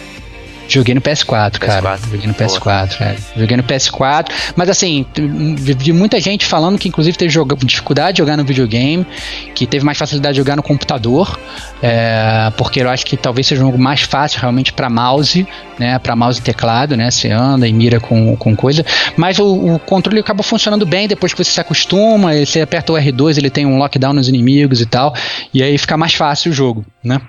[0.68, 1.82] Joguei no PS4, cara.
[1.82, 2.12] PS4.
[2.12, 3.16] Joguei no PS4, é.
[3.38, 4.28] Joguei no PS4.
[4.56, 7.34] Mas assim, vi muita gente falando que inclusive teve
[7.66, 9.06] dificuldade de jogar no videogame,
[9.54, 11.40] que teve mais facilidade de jogar no computador,
[11.82, 15.48] é, porque eu acho que talvez seja um jogo mais fácil realmente para mouse,
[15.78, 16.00] né?
[16.00, 17.12] Para mouse e teclado, né?
[17.12, 18.86] Você anda e mira com, com coisa.
[19.18, 22.96] Mas o, o, controle acaba funcionando bem depois que você se acostuma, você aperta o
[22.96, 25.14] R2, ele tem um lockdown nos inimigos e tal,
[25.54, 27.20] e aí fica mais fácil o jogo, né?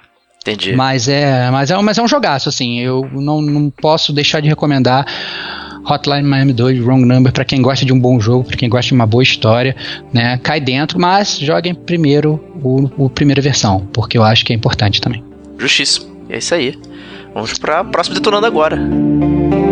[0.45, 0.77] Entendi.
[0.77, 2.79] Mas é, mas é, mas é um jogaço, assim.
[2.79, 5.07] Eu não, não posso deixar de recomendar
[5.89, 8.89] Hotline Miami 2, Wrong Number, para quem gosta de um bom jogo, para quem gosta
[8.89, 9.75] de uma boa história,
[10.13, 10.39] né?
[10.43, 15.01] Cai dentro, mas joguem primeiro o, o primeira versão, porque eu acho que é importante
[15.01, 15.25] também.
[15.59, 16.03] Justiça.
[16.29, 16.79] É isso aí.
[17.33, 18.77] Vamos para próximo detonando agora.
[18.77, 19.64] Isso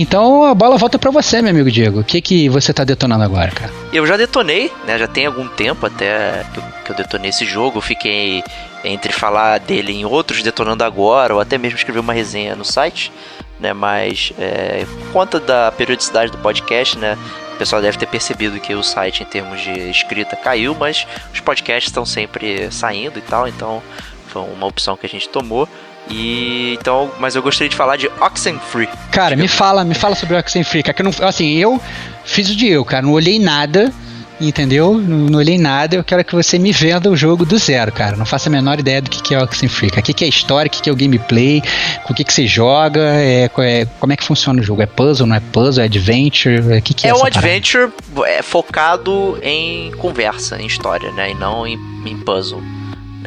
[0.00, 2.00] então a bola volta para você, meu amigo Diego.
[2.00, 3.72] O que, que você tá detonando agora, cara?
[3.92, 4.98] Eu já detonei, né?
[4.98, 6.44] Já tem algum tempo até
[6.84, 7.80] que eu, detonei esse jogo.
[7.80, 8.42] Fiquei
[8.84, 13.12] entre falar dele em outros detonando agora, ou até mesmo escrever uma resenha no site,
[13.58, 13.72] né?
[13.72, 17.18] Mas é, por conta da periodicidade do podcast, né?
[17.54, 21.40] O pessoal deve ter percebido que o site, em termos de escrita, caiu, mas os
[21.40, 23.82] podcasts estão sempre saindo e tal, então
[24.28, 25.68] foi uma opção que a gente tomou.
[26.08, 28.88] E então, mas eu gostaria de falar de Oxenfree.
[29.10, 31.80] Cara, me fala, me fala sobre Oxenfree, cara, que eu não, assim, eu
[32.24, 33.92] fiz o de eu, cara, não olhei nada,
[34.40, 34.94] entendeu?
[34.94, 38.16] Não, não, olhei nada, eu quero que você me venda o jogo do zero, cara.
[38.16, 39.90] Não faço a menor ideia do que, que é Oxenfree.
[39.90, 41.62] O que, que é a história, o que, que é o gameplay,
[42.04, 44.82] com o que, que você joga, é, é, como é que funciona o jogo?
[44.82, 46.78] É puzzle, não é puzzle, é adventure?
[46.78, 47.92] O que, que é É um adventure
[48.26, 51.30] é, focado em conversa, em história, né?
[51.32, 52.62] E não em, em puzzle.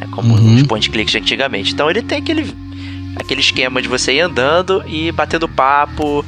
[0.04, 0.56] Né, como uhum.
[0.56, 1.72] os point clicks antigamente.
[1.72, 2.54] Então ele tem aquele
[3.16, 6.24] aquele esquema de você ir andando e batendo papo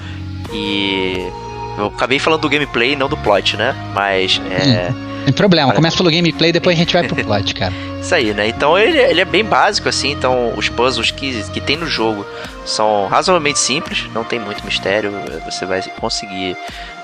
[0.52, 1.30] e.
[1.78, 3.74] Eu acabei falando do gameplay, não do plot, né?
[3.94, 4.90] Mas é.
[4.90, 5.06] Hum.
[5.26, 7.72] Tem problema, começa pelo gameplay, depois a gente vai pro plot, cara.
[8.00, 8.46] Isso aí, né?
[8.46, 10.12] Então ele, ele, é bem básico, assim.
[10.12, 12.24] Então os puzzles que, que tem no jogo
[12.64, 15.12] são razoavelmente simples, não tem muito mistério.
[15.44, 16.56] Você vai conseguir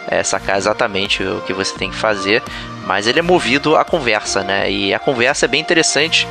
[0.09, 2.43] é, sacar exatamente o que você tem que fazer.
[2.87, 4.71] Mas ele é movido à conversa, né?
[4.71, 6.27] E a conversa é bem interessante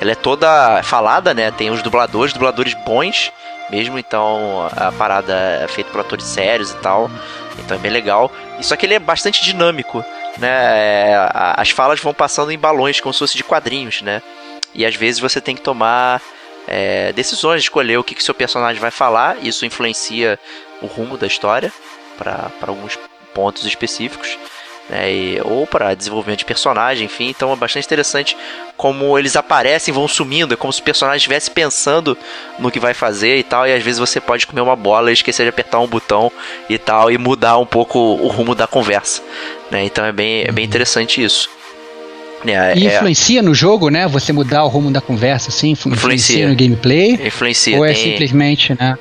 [0.00, 1.50] ela é toda falada, né?
[1.50, 3.32] Tem os dubladores, dubladores bons
[3.70, 7.10] mesmo, então a parada é feita por atores sérios e tal.
[7.58, 8.30] Então é bem legal.
[8.60, 10.04] Só que ele é bastante dinâmico,
[10.38, 10.48] né?
[10.48, 14.22] É, as falas vão passando em balões, como se fosse de quadrinhos, né?
[14.74, 16.22] E às vezes você tem que tomar
[16.66, 19.36] é, decisões, escolher o que, que seu personagem vai falar.
[19.42, 20.38] Isso influencia
[20.80, 21.72] o rumo da história
[22.16, 22.98] para alguns
[23.34, 24.38] pontos específicos
[24.88, 27.28] né, e, ou para desenvolvimento de personagem, enfim.
[27.28, 28.36] Então é bastante interessante
[28.76, 32.16] como eles aparecem, vão sumindo, é como se o personagem estivesse pensando
[32.58, 35.14] no que vai fazer e tal, e às vezes você pode comer uma bola e
[35.14, 36.30] esquecer de apertar um botão
[36.68, 39.22] e tal, e mudar um pouco o rumo da conversa.
[39.70, 39.84] Né?
[39.84, 40.68] Então é bem, é bem uhum.
[40.68, 41.50] interessante isso.
[42.46, 42.94] É, e é.
[42.94, 43.42] influencia é...
[43.42, 44.06] no jogo, né?
[44.06, 45.70] Você mudar o rumo da conversa, assim?
[45.70, 47.14] Influencia, influencia no gameplay?
[47.26, 47.76] Influencia.
[47.76, 48.04] Ou é tem...
[48.04, 48.96] simplesmente, né?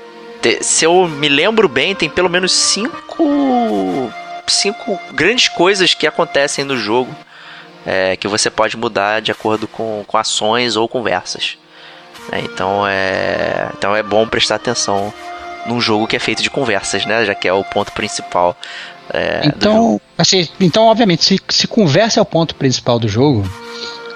[0.62, 4.12] Se eu me lembro bem, tem pelo menos cinco
[4.48, 7.14] cinco grandes coisas que acontecem no jogo
[7.86, 11.58] é, que você pode mudar de acordo com, com ações ou conversas.
[12.32, 15.14] É, então, é, então é bom prestar atenção
[15.66, 17.26] num jogo que é feito de conversas, né?
[17.26, 18.58] Já que é o ponto principal.
[19.14, 23.50] É, então, assim, então, obviamente, se, se conversa é o ponto principal do jogo,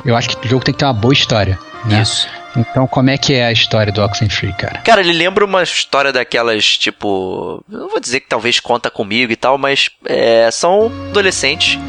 [0.05, 1.57] eu acho que o jogo tem que ter uma boa história.
[1.85, 2.01] Né?
[2.01, 2.27] Isso.
[2.55, 4.79] Então, como é que é a história do Oxenfree, cara?
[4.81, 7.63] Cara, ele lembra uma história daquelas, tipo.
[7.67, 11.79] Não vou dizer que talvez conta comigo e tal, mas é, são adolescentes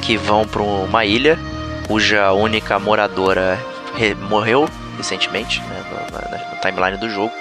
[0.00, 1.38] que vão para uma ilha
[1.86, 3.58] cuja única moradora
[4.28, 7.32] morreu recentemente, né, na, na, timeline do jogo.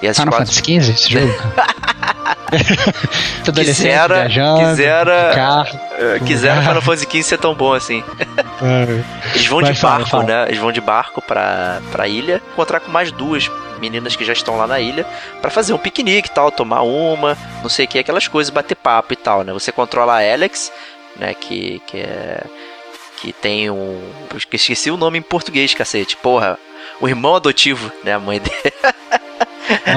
[0.00, 0.54] E as Final quatro...
[0.54, 1.34] Fantasy XV esse jogo?
[3.54, 8.02] quisera, viajando, quisera, carro, uh, quisera Final Fantasy XV ser tão bom assim.
[8.62, 9.34] É.
[9.34, 10.24] Eles vão de barco, fala.
[10.24, 10.44] né?
[10.48, 14.56] Eles vão de barco pra, pra ilha, encontrar com mais duas meninas que já estão
[14.56, 15.06] lá na ilha
[15.40, 18.74] para fazer um piquenique e tal, tomar uma, não sei o que, aquelas coisas, bater
[18.74, 19.52] papo e tal, né?
[19.52, 20.72] Você controla a Alex,
[21.16, 21.34] né?
[21.34, 22.42] Que, que é
[23.20, 24.00] que tem um.
[24.52, 26.16] Esqueci o nome em português, cacete.
[26.16, 26.58] Porra,
[27.00, 28.14] o irmão adotivo, né?
[28.14, 28.74] A mãe dele.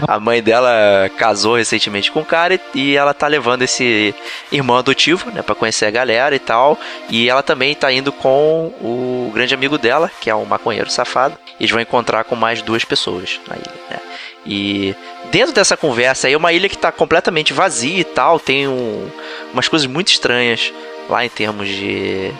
[0.07, 4.13] a mãe dela casou recentemente com um cara e ela tá levando esse
[4.51, 6.77] irmão adotivo, né, para conhecer a galera e tal.
[7.09, 11.37] E ela também tá indo com o grande amigo dela, que é um maconheiro safado.
[11.59, 13.99] Eles vão encontrar com mais duas pessoas na ilha, né?
[14.45, 14.95] E
[15.31, 19.07] dentro dessa conversa aí, é uma ilha que tá completamente vazia e tal, tem um,
[19.53, 20.73] umas coisas muito estranhas
[21.07, 22.31] lá em termos de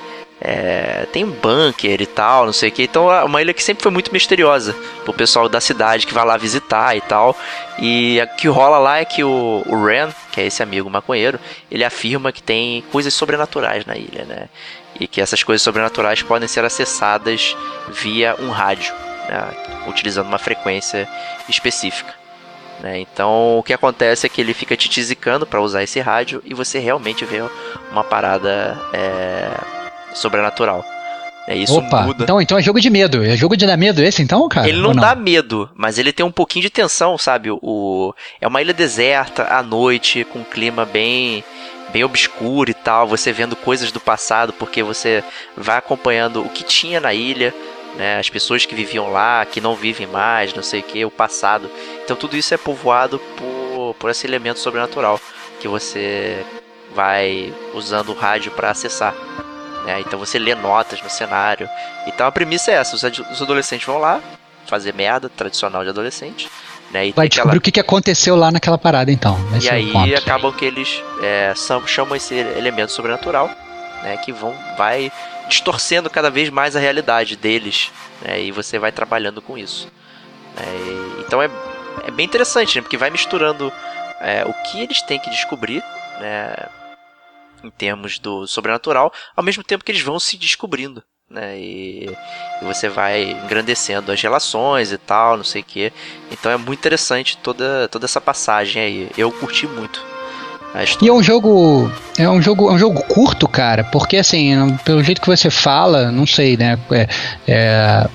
[0.44, 2.84] é, tem bunker e tal, não sei o que.
[2.84, 6.26] Então é uma ilha que sempre foi muito misteriosa pro pessoal da cidade que vai
[6.26, 7.38] lá visitar e tal.
[7.78, 11.40] E o que rola lá é que o, o Ren, que é esse amigo maconheiro,
[11.70, 14.50] ele afirma que tem coisas sobrenaturais na ilha, né?
[15.00, 17.56] E que essas coisas sobrenaturais podem ser acessadas
[17.90, 18.94] via um rádio,
[19.30, 19.48] né?
[19.88, 21.08] utilizando uma frequência
[21.48, 22.14] específica.
[22.82, 23.00] Né?
[23.00, 26.54] Então o que acontece é que ele fica te tizicando para usar esse rádio e
[26.54, 27.44] você realmente vê
[27.92, 28.80] uma parada.
[28.92, 29.81] É
[30.14, 30.86] sobrenatural.
[31.48, 32.24] É isso Opa, muda.
[32.24, 33.24] Então, então é jogo de medo.
[33.24, 34.70] É jogo de dar medo esse então, cara?
[34.70, 37.50] Ele não, não, dá medo, mas ele tem um pouquinho de tensão, sabe?
[37.52, 41.44] O é uma ilha deserta à noite com um clima bem
[41.92, 45.22] bem obscuro e tal, você vendo coisas do passado, porque você
[45.58, 47.54] vai acompanhando o que tinha na ilha,
[47.98, 51.12] né, as pessoas que viviam lá, que não vivem mais, não sei o que, o
[51.12, 51.70] passado.
[52.04, 55.20] Então tudo isso é povoado por, por esse elemento sobrenatural
[55.60, 56.46] que você
[56.96, 59.14] vai usando o rádio para acessar.
[59.86, 60.02] Né?
[60.02, 61.70] Então você lê notas no cenário.
[62.08, 64.22] Então a premissa é essa: os, os adolescentes vão lá
[64.68, 66.50] fazer merda, tradicional de adolescente.
[66.92, 67.08] Né?
[67.08, 67.70] E Vai descobrir aquela...
[67.70, 69.38] o que, aconteceu lá naquela parada, então.
[69.62, 73.50] e é aí acabam que eles é, são, chamam esse elemento sobrenatural,
[74.04, 74.18] né?
[74.18, 75.12] Que vão, vai
[75.48, 77.92] distorcendo cada vez mais a realidade deles,
[78.22, 78.42] né?
[78.42, 79.88] E você vai trabalhando com isso.
[80.56, 80.66] Né?
[80.66, 81.50] E, então é,
[82.06, 82.82] é bem interessante, né?
[82.82, 83.72] Porque vai misturando
[84.20, 85.82] é, o que eles têm que descobrir,
[86.20, 86.56] né?
[87.64, 91.04] Em termos do sobrenatural, ao mesmo tempo que eles vão se descobrindo.
[91.30, 92.10] Né, e,
[92.62, 95.94] e você vai engrandecendo as relações e tal, não sei o que.
[96.30, 99.10] Então é muito interessante toda, toda essa passagem aí.
[99.18, 100.04] Eu curti muito.
[101.02, 101.92] E é um jogo.
[102.18, 106.12] É um jogo, é um jogo curto, cara, porque assim, pelo jeito que você fala,
[106.12, 106.80] não sei, né?
[106.92, 107.08] É,
[107.48, 108.10] é,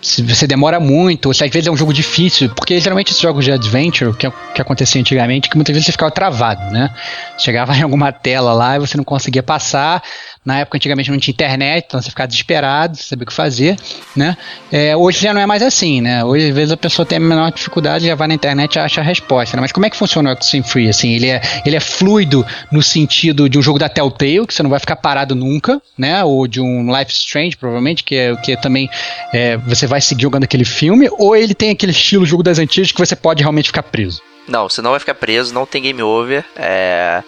[0.00, 3.20] se você demora muito, ou se às vezes é um jogo difícil, porque geralmente esses
[3.20, 6.94] jogos de adventure, que, que acontecia antigamente, que muitas vezes você ficava travado, né?
[7.36, 10.02] Chegava em alguma tela lá e você não conseguia passar,
[10.48, 13.76] na época, antigamente, não tinha internet, então você ficava desesperado, sabia o que fazer,
[14.16, 14.34] né?
[14.72, 16.24] É, hoje já não é mais assim, né?
[16.24, 19.02] Hoje, às vezes, a pessoa tem a menor dificuldade, já vai na internet e acha
[19.02, 19.60] a resposta, né?
[19.60, 21.12] Mas como é que funciona o Oxenfree, assim?
[21.12, 24.70] Ele é, ele é fluido no sentido de um jogo da Telltale, que você não
[24.70, 26.24] vai ficar parado nunca, né?
[26.24, 28.88] Ou de um Life Strange, provavelmente, que é o que também
[29.34, 32.90] é, você vai seguir jogando aquele filme, ou ele tem aquele estilo jogo das antigas
[32.90, 34.22] que você pode realmente ficar preso?
[34.48, 36.42] Não, você não vai ficar preso, não tem game over.
[36.56, 37.22] É...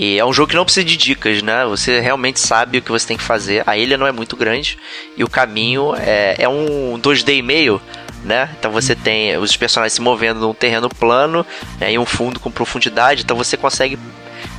[0.00, 1.66] E é um jogo que não precisa de dicas, né?
[1.66, 3.64] Você realmente sabe o que você tem que fazer.
[3.66, 4.78] A ilha não é muito grande
[5.16, 7.82] e o caminho é, é um 2D e meio,
[8.22, 8.48] né?
[8.56, 11.44] Então você tem os personagens se movendo num terreno plano
[11.80, 11.92] né?
[11.92, 13.98] e um fundo com profundidade, então você consegue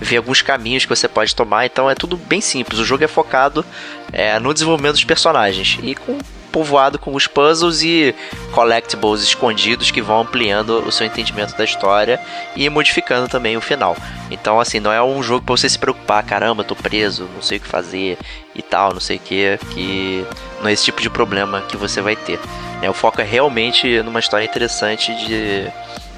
[0.02, 1.65] ver alguns caminhos que você pode tomar.
[1.65, 2.78] Então é tudo bem simples.
[2.78, 3.65] O jogo é focado
[4.12, 6.19] é, no desenvolvimento dos personagens e com
[6.52, 8.14] povoado com os puzzles e
[8.52, 12.20] collectibles escondidos que vão ampliando o seu entendimento da história
[12.56, 13.96] e modificando também o final.
[14.30, 17.58] Então, assim, não é um jogo pra você se preocupar, caramba, tô preso, não sei
[17.58, 18.18] o que fazer
[18.56, 20.26] e tal, não sei o que, que
[20.62, 22.40] não é esse tipo de problema que você vai ter.
[22.82, 22.90] Né?
[22.90, 25.72] O foco é realmente numa história interessante de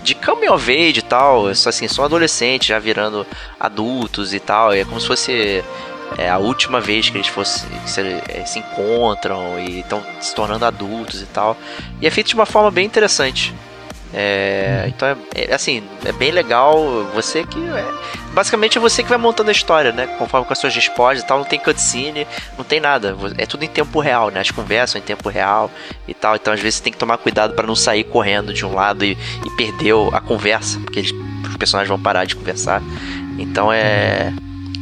[0.04, 3.26] de coming of age e tal, assim, são adolescentes já virando
[3.60, 5.64] adultos e tal, é como se fosse
[6.18, 10.66] é a última vez que eles fosse, se, é, se encontram e estão se tornando
[10.66, 11.58] adultos e tal.
[12.02, 13.54] E é feito de uma forma bem interessante.
[14.14, 17.06] É, então é, é, assim, é bem legal.
[17.14, 17.60] Você que.
[17.60, 17.88] É,
[18.34, 20.08] basicamente é você que vai montando a história, né?
[20.18, 21.38] Conforme com as suas respostas e tal.
[21.38, 23.16] Não tem cutscene, não tem nada.
[23.38, 24.42] É tudo em tempo real, né?
[24.42, 25.72] As conversas em tempo real
[26.08, 26.36] e tal.
[26.36, 29.06] Então às vezes você tem que tomar cuidado para não sair correndo de um lado
[29.06, 31.12] e, e perder a conversa, porque eles,
[31.48, 32.82] os personagens vão parar de conversar.
[33.40, 34.34] Então é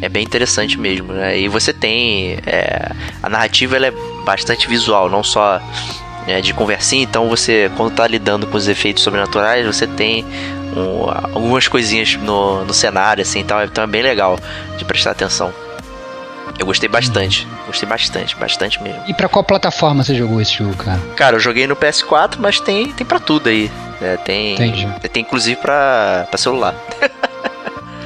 [0.02, 1.38] é bem interessante mesmo, né?
[1.38, 5.62] E você tem é, a narrativa ela é bastante visual, não só
[6.28, 7.04] é, de conversinha.
[7.04, 10.26] Então você, quando tá lidando com os efeitos sobrenaturais, você tem
[10.76, 14.40] um, algumas coisinhas no, no cenário, assim, então, então é bem legal
[14.78, 15.54] de prestar atenção.
[16.58, 19.02] Eu gostei bastante, gostei bastante, bastante mesmo.
[19.08, 21.00] E para qual plataforma você jogou esse jogo, cara?
[21.16, 23.72] Cara, eu joguei no PS4, mas tem, tem para tudo aí.
[24.02, 24.88] É, tem, Entendi.
[25.12, 26.76] tem inclusive para celular.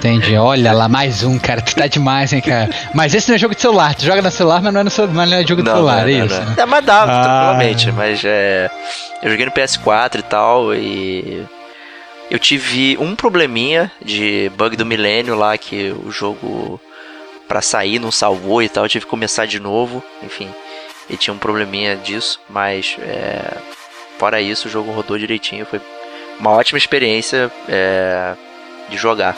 [0.04, 0.36] Entendi.
[0.36, 1.62] Olha lá, mais um, cara.
[1.62, 2.70] Tu tá demais, hein, cara.
[2.94, 3.96] Mas esse não é jogo de celular.
[3.96, 6.02] Tu joga no celular, mas não é, no celular, mas não é jogo de celular,
[6.02, 6.42] não, é isso?
[6.42, 6.64] Não.
[6.64, 7.24] É, mas dá, ah.
[7.24, 7.92] tranquilamente.
[7.94, 8.70] Mas é.
[9.22, 11.46] Eu joguei no PS4 e tal, e.
[12.30, 16.82] Eu tive um probleminha de bug do milênio lá, que o jogo
[17.48, 20.50] para sair não salvou e tal, eu tive que começar de novo, enfim.
[21.10, 23.58] E tinha um probleminha disso, mas é,
[24.18, 25.80] fora isso o jogo rodou direitinho, foi
[26.40, 28.34] uma ótima experiência é,
[28.90, 29.36] de jogar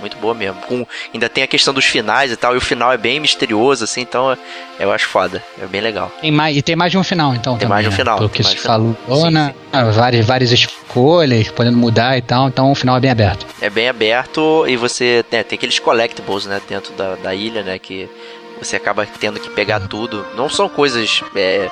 [0.00, 0.60] muito boa mesmo.
[0.62, 3.84] Com, ainda tem a questão dos finais e tal, e o final é bem misterioso,
[3.84, 4.36] assim, então
[4.78, 5.42] eu acho foda.
[5.60, 6.10] É bem legal.
[6.20, 7.54] Tem mais, e tem mais de um final, então.
[7.54, 7.96] Tem também, mais de um né?
[7.96, 8.18] final.
[8.18, 9.54] Porque se falou, sim, né?
[9.72, 9.90] Sim.
[9.92, 13.46] Várias, várias escolhas, podendo mudar e tal, então o final é bem aberto.
[13.60, 17.78] É bem aberto e você né, tem aqueles collectibles, né, dentro da, da ilha, né,
[17.78, 18.08] que
[18.58, 20.24] você acaba tendo que pegar tudo.
[20.36, 21.68] Não são coisas é,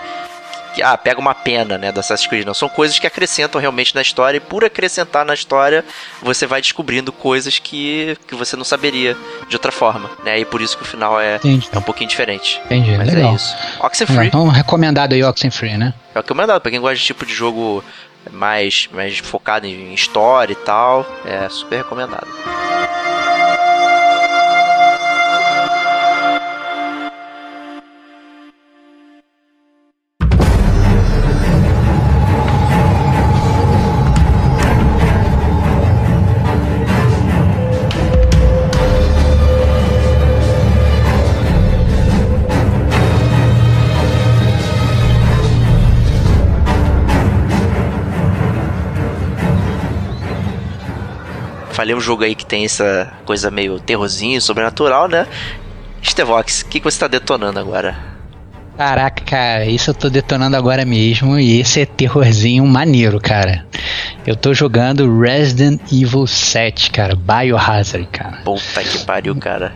[0.75, 2.47] que, ah, pega uma pena, né, do Assassin's Creed.
[2.47, 5.85] Não, são coisas que acrescentam realmente na história e por acrescentar na história,
[6.23, 9.16] você vai descobrindo coisas que, que você não saberia
[9.49, 12.61] de outra forma, né, e por isso que o final é, é um pouquinho diferente.
[12.66, 13.33] Entendi, Mas é legal.
[13.33, 13.57] é isso.
[13.81, 14.27] Oxenfree.
[14.29, 15.95] Então, recomendado aí Oxenfree, né?
[16.14, 17.85] É recomendado pra quem gosta de tipo de jogo
[18.31, 22.27] mais, mais focado em história e tal, é super recomendado.
[51.73, 55.27] Falei um jogo aí que tem essa coisa meio terrorzinho, sobrenatural, né?
[56.03, 57.97] Stevox, o que, que você tá detonando agora?
[58.77, 63.66] Caraca, cara, isso eu tô detonando agora mesmo e esse é terrorzinho maneiro, cara.
[64.27, 68.39] Eu tô jogando Resident Evil 7, cara, Biohazard, cara.
[68.45, 69.73] Puta que pariu, cara.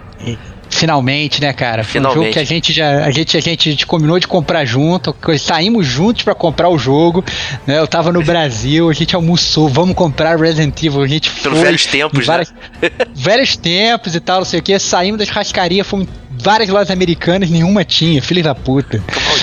[0.76, 1.82] Finalmente, né, cara?
[1.82, 2.18] Foi Finalmente.
[2.18, 5.86] um jogo que a gente já a gente, a gente, combinou de comprar junto, saímos
[5.86, 7.24] juntos para comprar o jogo,
[7.66, 7.78] né?
[7.78, 11.86] Eu tava no Brasil, a gente almoçou, vamos comprar Resident Evil, a gente Pelos velhos
[11.86, 12.52] tempos, várias,
[12.82, 12.90] né?
[13.14, 16.06] velhos tempos e tal, não sei o que, saímos das rascarias, fomos
[16.38, 19.02] várias lojas americanas, nenhuma tinha, filho da puta.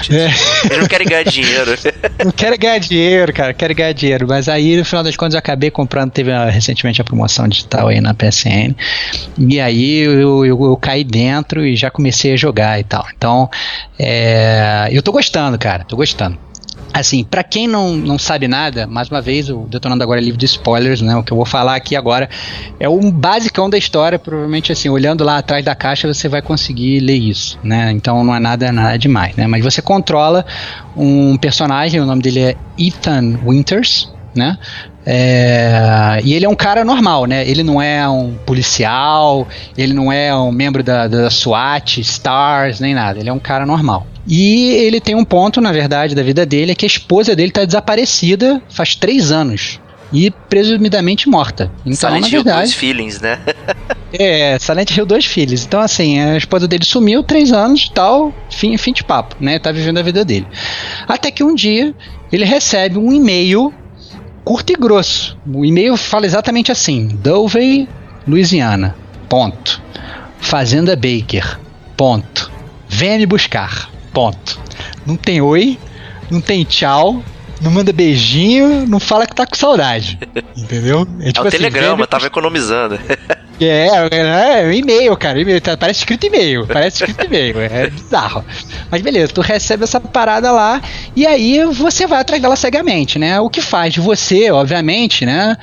[0.09, 0.25] É.
[0.65, 1.75] Eles não querem ganhar dinheiro.
[2.23, 4.27] não quero ganhar dinheiro, cara, quero ganhar dinheiro.
[4.27, 7.87] Mas aí, no final das contas, eu acabei comprando, teve uma, recentemente a promoção digital
[7.87, 8.75] aí na PSN.
[9.37, 13.05] E aí eu, eu, eu, caí dentro e já comecei a jogar e tal.
[13.15, 13.49] Então,
[13.97, 16.37] é, eu tô gostando, cara, tô gostando.
[16.93, 20.37] Assim, para quem não, não sabe nada, mais uma vez, o Detonando Agora é livre
[20.37, 21.15] de spoilers, né?
[21.15, 22.29] O que eu vou falar aqui agora
[22.79, 26.99] é um basicão da história, provavelmente assim, olhando lá atrás da caixa você vai conseguir
[26.99, 27.91] ler isso, né?
[27.91, 29.47] Então não é nada, nada demais, né?
[29.47, 30.45] Mas você controla
[30.95, 34.57] um personagem, o nome dele é Ethan Winters, né?
[35.05, 37.47] É, e ele é um cara normal, né?
[37.47, 39.47] Ele não é um policial,
[39.77, 43.19] ele não é um membro da, da SWAT, STARS, nem nada.
[43.19, 44.07] Ele é um cara normal.
[44.25, 47.49] E ele tem um ponto, na verdade, da vida dele, é que a esposa dele
[47.49, 49.79] está desaparecida faz três anos.
[50.11, 51.71] E presumidamente morta.
[51.83, 52.59] Então, Silent na Hill verdade.
[52.59, 53.39] Dois Feelings, né?
[54.13, 55.65] é, Silent Hill dois filhos.
[55.65, 59.57] Então, assim, a esposa dele sumiu, três anos tal, fim, fim de papo, né?
[59.57, 60.45] Tá vivendo a vida dele.
[61.07, 61.95] Até que um dia
[62.31, 63.73] ele recebe um e-mail
[64.43, 65.37] curto e grosso.
[65.51, 67.87] O e-mail fala exatamente assim: Dovey,
[68.27, 68.95] Louisiana.
[69.27, 69.81] Ponto.
[70.39, 71.59] Fazenda Baker.
[71.97, 72.51] Ponto.
[72.87, 73.92] Venha me buscar.
[74.13, 74.59] Ponto.
[75.05, 75.77] Não tem oi,
[76.29, 77.23] não tem tchau,
[77.63, 80.19] não manda beijinho, não fala que tá com saudade.
[80.55, 81.07] Entendeu?
[81.21, 82.99] É, tipo é o assim, telegrama, tava economizando.
[83.59, 85.39] É, é, é e-mail, cara.
[85.61, 86.67] Tá, parece escrito e-mail.
[86.67, 87.59] Parece escrito e-mail.
[87.59, 88.43] É bizarro.
[88.91, 90.81] Mas beleza, tu recebe essa parada lá
[91.15, 93.39] e aí você vai atrás dela cegamente, né?
[93.39, 95.57] O que faz de você, obviamente, né?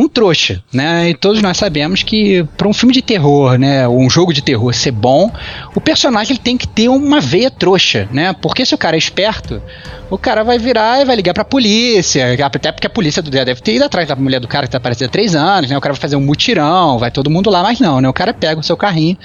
[0.00, 1.10] Um trouxa, né?
[1.10, 4.42] E todos nós sabemos que para um filme de terror, né, ou um jogo de
[4.42, 5.30] terror ser bom,
[5.74, 8.32] o personagem ele tem que ter uma veia trouxa, né?
[8.32, 9.62] Porque se o cara é esperto,
[10.08, 13.44] o cara vai virar e vai ligar pra polícia, até porque a polícia do dia
[13.44, 15.76] deve ter ido atrás da mulher do cara que tá aparecendo há três anos, né?
[15.76, 18.08] O cara vai fazer um mutirão, vai todo mundo lá, mas não, né?
[18.08, 19.16] O cara pega o seu carrinho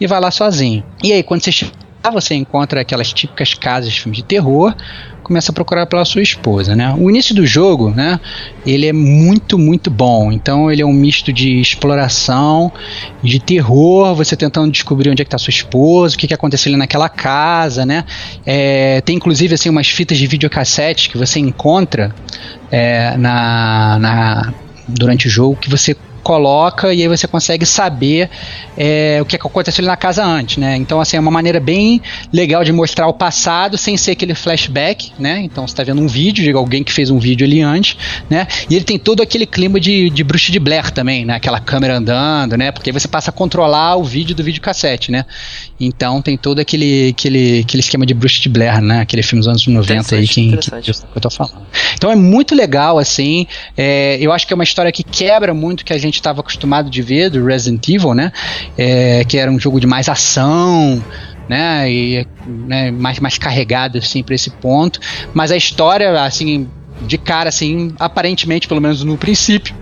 [0.00, 0.84] e vai lá sozinho.
[1.02, 1.50] E aí, quando você
[2.10, 4.74] você encontra aquelas típicas casas de filme de terror,
[5.22, 6.94] começa a procurar pela sua esposa, né?
[6.98, 8.18] O início do jogo, né?
[8.66, 10.32] Ele é muito, muito bom.
[10.32, 12.72] Então ele é um misto de exploração,
[13.22, 16.70] de terror, você tentando descobrir onde é que tá sua esposa, o que, que aconteceu
[16.70, 18.04] ali naquela casa, né?
[18.44, 22.14] É, tem inclusive assim umas fitas de videocassete que você encontra
[22.70, 24.54] é, na, na
[24.88, 28.30] durante o jogo que você coloca e aí você consegue saber
[28.76, 30.76] é, o que aconteceu ali na casa antes, né?
[30.76, 32.00] Então, assim, é uma maneira bem
[32.32, 35.40] legal de mostrar o passado sem ser aquele flashback, né?
[35.40, 37.96] Então, você está vendo um vídeo de alguém que fez um vídeo ali antes,
[38.30, 38.46] né?
[38.70, 41.34] E ele tem todo aquele clima de, de bruxa de Blair também, né?
[41.34, 42.70] Aquela câmera andando, né?
[42.72, 45.24] Porque aí você passa a controlar o vídeo do videocassete, né?
[45.78, 49.00] Então, tem todo aquele, aquele, aquele esquema de bruxa de Blair, né?
[49.00, 51.66] Aquele filme dos anos 90 aí que, que, que eu tô falando.
[51.94, 53.46] Então, é muito legal, assim.
[53.76, 56.40] É, eu acho que é uma história que quebra muito o que a gente estava
[56.40, 58.32] acostumado de ver do Resident Evil, né?
[58.76, 61.02] É, que era um jogo de mais ação,
[61.48, 65.00] né, e né, mais, mais carregado assim para esse ponto,
[65.34, 66.68] mas a história assim
[67.02, 69.74] de cara assim, aparentemente pelo menos no princípio,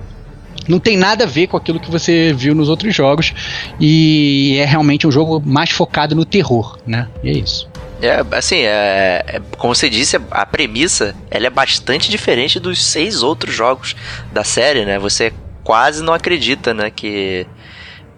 [0.69, 3.33] não tem nada a ver com aquilo que você viu nos outros jogos
[3.79, 7.09] e é realmente um jogo mais focado no terror, né?
[7.23, 7.69] E é isso.
[8.03, 13.23] É, assim, é, é, como você disse, a premissa ela é bastante diferente dos seis
[13.23, 13.95] outros jogos
[14.33, 14.99] da série, né?
[14.99, 15.33] Você
[15.65, 17.47] quase não acredita, né, que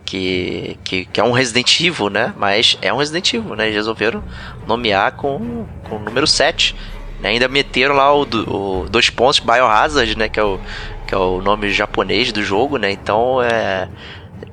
[0.05, 2.35] que, que, que, é um Resident Evil, né?
[2.37, 3.65] Mas é um Resident Evil, né?
[3.65, 4.23] Eles resolveram
[4.67, 6.77] nomear com, com o número 7.
[7.21, 7.31] Né?
[7.31, 10.29] Ainda meteram lá o, o dois pontos Biohazard, né?
[10.29, 10.61] Que é, o,
[11.07, 12.91] que é o nome japonês do jogo, né?
[12.91, 13.89] Então é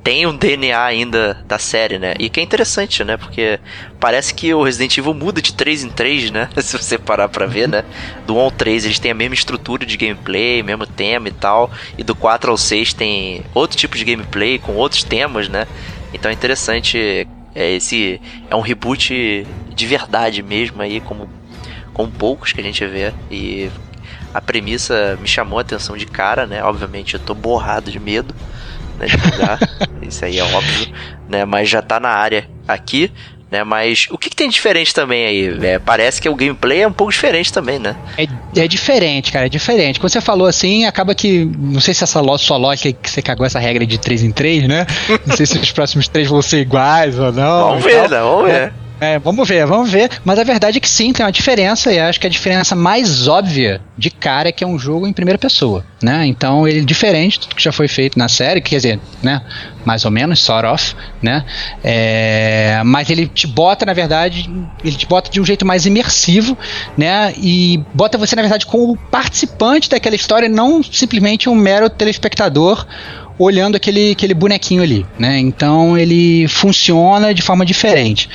[0.03, 2.13] tem um DNA ainda da série, né?
[2.19, 3.17] E que é interessante, né?
[3.17, 3.59] Porque
[3.99, 6.49] parece que o Resident Evil muda de 3 em 3, né?
[6.61, 7.83] Se você parar pra ver, né?
[8.25, 11.71] Do 1 ao 3 eles têm a mesma estrutura de gameplay, mesmo tema e tal.
[11.97, 15.67] E do 4 ao 6 tem outro tipo de gameplay com outros temas, né?
[16.13, 17.27] Então é interessante.
[17.55, 21.29] É, esse é um reboot de verdade mesmo aí, como,
[21.93, 23.13] como poucos que a gente vê.
[23.29, 23.69] E
[24.33, 26.63] a premissa me chamou a atenção de cara, né?
[26.63, 28.33] Obviamente eu tô borrado de medo
[29.00, 29.60] né, de jogar.
[30.02, 30.93] Isso aí é óbvio,
[31.30, 31.45] né?
[31.45, 33.12] Mas já tá na área aqui,
[33.52, 33.64] né?
[33.64, 35.66] Mas o que, que, tem diferente também aí?
[35.66, 37.95] É, parece que o gameplay é um pouco diferente também, né?
[38.18, 38.28] É,
[38.62, 40.00] é diferente, cara, é diferente.
[40.00, 41.45] Quando você falou assim, acaba que.
[41.58, 44.68] Não sei se essa sua lógica que você cagou essa regra de 3 em 3,
[44.68, 44.86] né?
[45.26, 47.70] Não sei se os próximos três vão ser iguais ou não.
[47.70, 48.20] Vamos ver, né?
[48.20, 48.54] Vamos ver.
[48.56, 48.88] É.
[49.00, 50.10] É, vamos ver, vamos ver.
[50.26, 53.28] Mas a verdade é que sim, tem uma diferença, e acho que a diferença mais
[53.28, 56.26] óbvia de cara é que é um jogo em primeira pessoa, né?
[56.26, 59.41] Então ele é diferente do que já foi feito na série, quer dizer, né?
[59.86, 61.45] Mais ou menos, sort of, né?
[61.84, 64.50] É, mas ele te bota, na verdade,
[64.84, 66.58] ele te bota de um jeito mais imersivo,
[66.97, 67.34] né?
[67.38, 72.86] E bota você, na verdade, como participante daquela história, não simplesmente um mero telespectador
[73.39, 75.39] olhando aquele, aquele bonequinho ali, né?
[75.39, 78.29] Então ele funciona de forma diferente.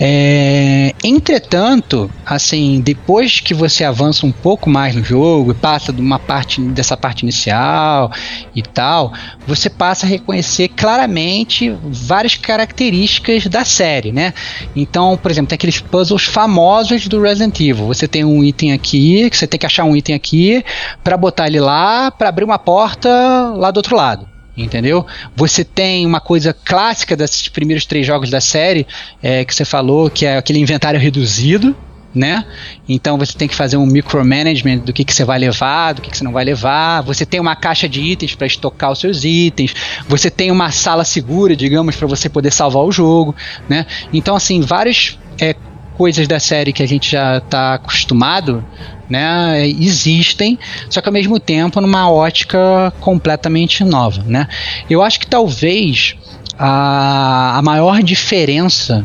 [0.00, 6.00] É, entretanto, assim, depois que você avança um pouco mais no jogo e passa de
[6.00, 8.10] uma parte dessa parte inicial
[8.54, 9.12] e tal,
[9.46, 14.32] você passa a reconhecer claramente várias características da série, né?
[14.74, 17.86] Então, por exemplo, tem aqueles puzzles famosos do Resident Evil.
[17.86, 20.64] Você tem um item aqui, que você tem que achar um item aqui
[21.04, 23.10] para botar ele lá, para abrir uma porta
[23.54, 25.06] lá do outro lado entendeu?
[25.36, 28.86] Você tem uma coisa clássica desses primeiros três jogos da série,
[29.22, 31.74] é, que você falou, que é aquele inventário reduzido,
[32.14, 32.44] né?
[32.88, 36.10] Então você tem que fazer um micromanagement do que, que você vai levar, do que,
[36.10, 37.02] que você não vai levar.
[37.02, 39.74] Você tem uma caixa de itens para estocar os seus itens.
[40.08, 43.34] Você tem uma sala segura, digamos, para você poder salvar o jogo,
[43.68, 43.86] né?
[44.12, 45.54] Então assim várias é,
[45.98, 48.64] coisas da série que a gente já está acostumado
[49.10, 50.56] né, existem,
[50.88, 54.22] só que ao mesmo tempo numa ótica completamente nova.
[54.22, 54.46] Né?
[54.88, 56.14] Eu acho que talvez
[56.56, 59.04] a, a maior diferença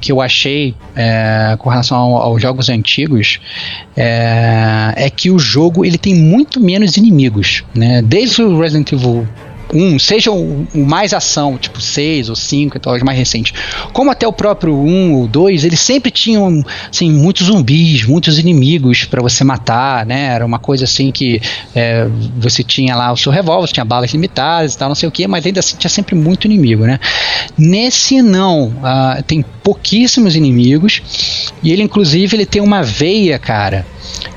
[0.00, 3.40] que eu achei é, com relação ao, aos jogos antigos
[3.96, 7.64] é, é, que o jogo ele tem muito menos inimigos.
[7.74, 8.02] Né?
[8.02, 9.26] Desde o Resident Evil
[9.74, 13.52] um, seja o, mais ação, tipo 6 ou 5, então, os mais recentes,
[13.92, 19.04] como até o próprio 1 ou 2, eles sempre tinham assim, muitos zumbis, muitos inimigos
[19.04, 20.26] para você matar, né?
[20.26, 21.40] Era uma coisa assim que
[21.74, 22.06] é,
[22.38, 25.26] você tinha lá o seu revólver, tinha balas limitadas e tal, não sei o que,
[25.26, 27.00] mas ainda assim tinha sempre muito inimigo, né?
[27.58, 31.02] Nesse não, uh, tem pouquíssimos inimigos
[31.62, 33.86] e ele inclusive ele tem uma veia, cara,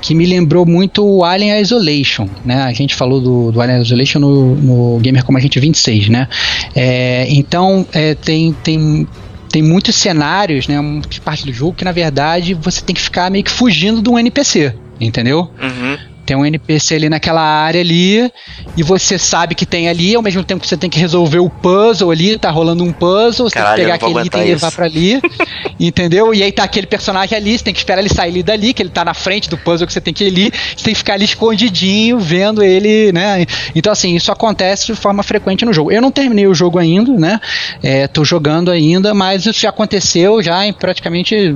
[0.02, 2.64] que me lembrou muito o Alien Isolation, né?
[2.64, 6.30] A gente falou do, do Alien Isolation no, no Gamer Como a Gente 26, né?
[6.74, 9.06] É, então, é, tem, tem
[9.50, 10.76] tem muitos cenários, né,
[11.24, 14.20] parte do jogo que na verdade você tem que ficar meio que fugindo de um
[14.20, 15.50] NPC, entendeu?
[15.62, 15.98] Uhum.
[16.28, 18.30] Tem um NPC ali naquela área ali,
[18.76, 21.50] e você sabe que tem ali, ao mesmo tempo que você tem que resolver o
[21.50, 24.72] puzzle ali, tá rolando um puzzle, você Caralho, tem que pegar aquele item e levar
[24.74, 25.22] pra ali,
[25.80, 26.34] entendeu?
[26.34, 28.84] E aí tá aquele personagem ali, você tem que esperar ele sair ali dali, que
[28.84, 30.98] ele tá na frente do puzzle que você tem que ir ali, você tem que
[30.98, 33.46] ficar ali escondidinho, vendo ele, né?
[33.74, 35.94] Então, assim, isso acontece de forma frequente no jogo.
[35.94, 37.40] Eu não terminei o jogo ainda, né?
[37.82, 41.56] É, tô jogando ainda, mas isso já aconteceu já em praticamente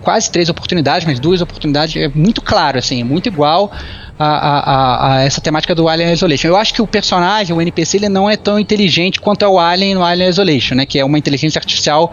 [0.00, 3.72] quase três oportunidades, mas duas oportunidades, é muito claro, assim, é muito igual
[4.18, 6.48] a, a, a, essa temática do Alien Isolation.
[6.48, 9.58] Eu acho que o personagem, o NPC, ele não é tão inteligente quanto é o
[9.58, 10.86] Alien no Alien Isolation, né?
[10.86, 12.12] Que é uma inteligência artificial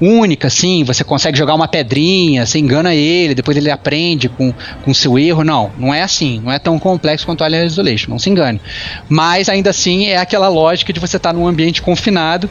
[0.00, 4.52] única, assim, você consegue jogar uma pedrinha, você engana ele, depois ele aprende com,
[4.84, 5.44] com seu erro.
[5.44, 8.60] Não, não é assim, não é tão complexo quanto Alien Isolation, não se engane.
[9.08, 12.50] Mas ainda assim é aquela lógica de você estar tá num ambiente confinado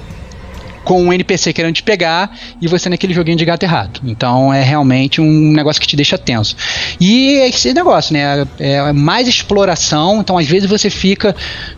[0.83, 4.01] com um NPC querendo te pegar e você naquele joguinho de gato e rato.
[4.05, 6.55] Então é realmente um negócio que te deixa tenso.
[6.99, 8.45] E é esse negócio, né?
[8.59, 11.35] É mais exploração, então às vezes você fica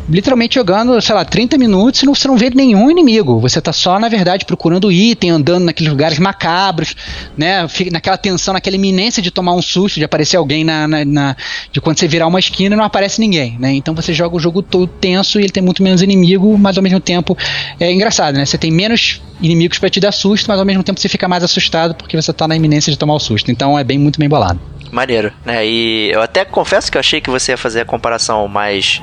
[0.10, 3.40] literalmente jogando, sei lá, 30 minutos e você não vê nenhum inimigo.
[3.40, 6.96] Você tá só, na verdade, procurando item, andando naqueles lugares macabros,
[7.38, 7.68] né?
[7.68, 11.36] Fica naquela tensão, naquela iminência de tomar um susto, de aparecer alguém na, na, na
[11.72, 13.74] de quando você virar uma esquina e não aparece ninguém, né?
[13.74, 16.84] Então você joga o jogo todo tenso e ele tem muito menos inimigo, mas ao
[16.84, 17.38] mesmo tempo
[17.80, 18.46] é engraçado, né?
[18.46, 18.95] Você tem menos
[19.42, 22.32] inimigos para te dar susto, mas ao mesmo tempo você fica mais assustado porque você
[22.34, 23.52] tá na iminência de tomar o susto.
[23.52, 24.60] Então é bem muito bem bolado.
[24.92, 25.66] Maneiro, né?
[25.66, 29.02] E eu até confesso que eu achei que você ia fazer a comparação mais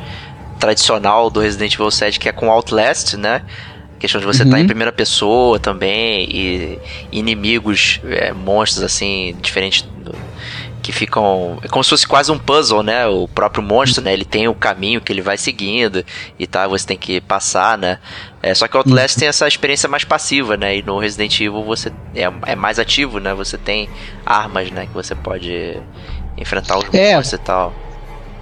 [0.59, 3.43] tradicional do Resident Evil 7, que é com Outlast, né?
[4.03, 4.61] questão de você estar uhum.
[4.63, 6.79] tá em primeira pessoa também e
[7.13, 10.13] inimigos, é, monstros assim, diferentes do,
[10.83, 11.59] que ficam.
[11.63, 13.07] É como se fosse quase um puzzle, né?
[13.07, 14.13] O próprio monstro, né?
[14.13, 16.05] Ele tem o caminho que ele vai seguindo
[16.39, 17.99] e tal, você tem que passar, né?
[18.43, 20.77] É, só que o Outlast tem essa experiência mais passiva, né?
[20.77, 23.33] E no Resident Evil você é, é mais ativo, né?
[23.33, 23.89] Você tem
[24.27, 24.87] armas, né?
[24.87, 25.81] Que você pode
[26.37, 27.15] enfrentar os é.
[27.15, 27.73] monstros e tal.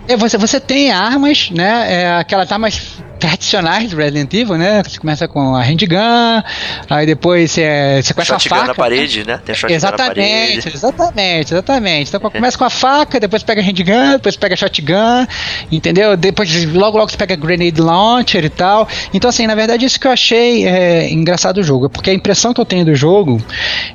[0.09, 2.03] É, você, você tem armas, né?
[2.03, 4.83] É, aquelas armas tradicionais do Resident Evil, né?
[4.83, 6.43] Você começa com a handgun,
[6.89, 8.69] aí depois você, você começa shotgun a faca.
[8.69, 9.41] na parede, né?
[9.45, 10.69] Tem shotgun exatamente, na parede.
[10.75, 12.09] Exatamente, exatamente.
[12.09, 15.27] Então começa com a faca, depois pega a handgun, depois pega a shotgun,
[15.71, 16.17] entendeu?
[16.17, 18.89] Depois logo logo você pega grenade launcher e tal.
[19.13, 22.55] Então assim, na verdade isso que eu achei é, engraçado do jogo, porque a impressão
[22.55, 23.41] que eu tenho do jogo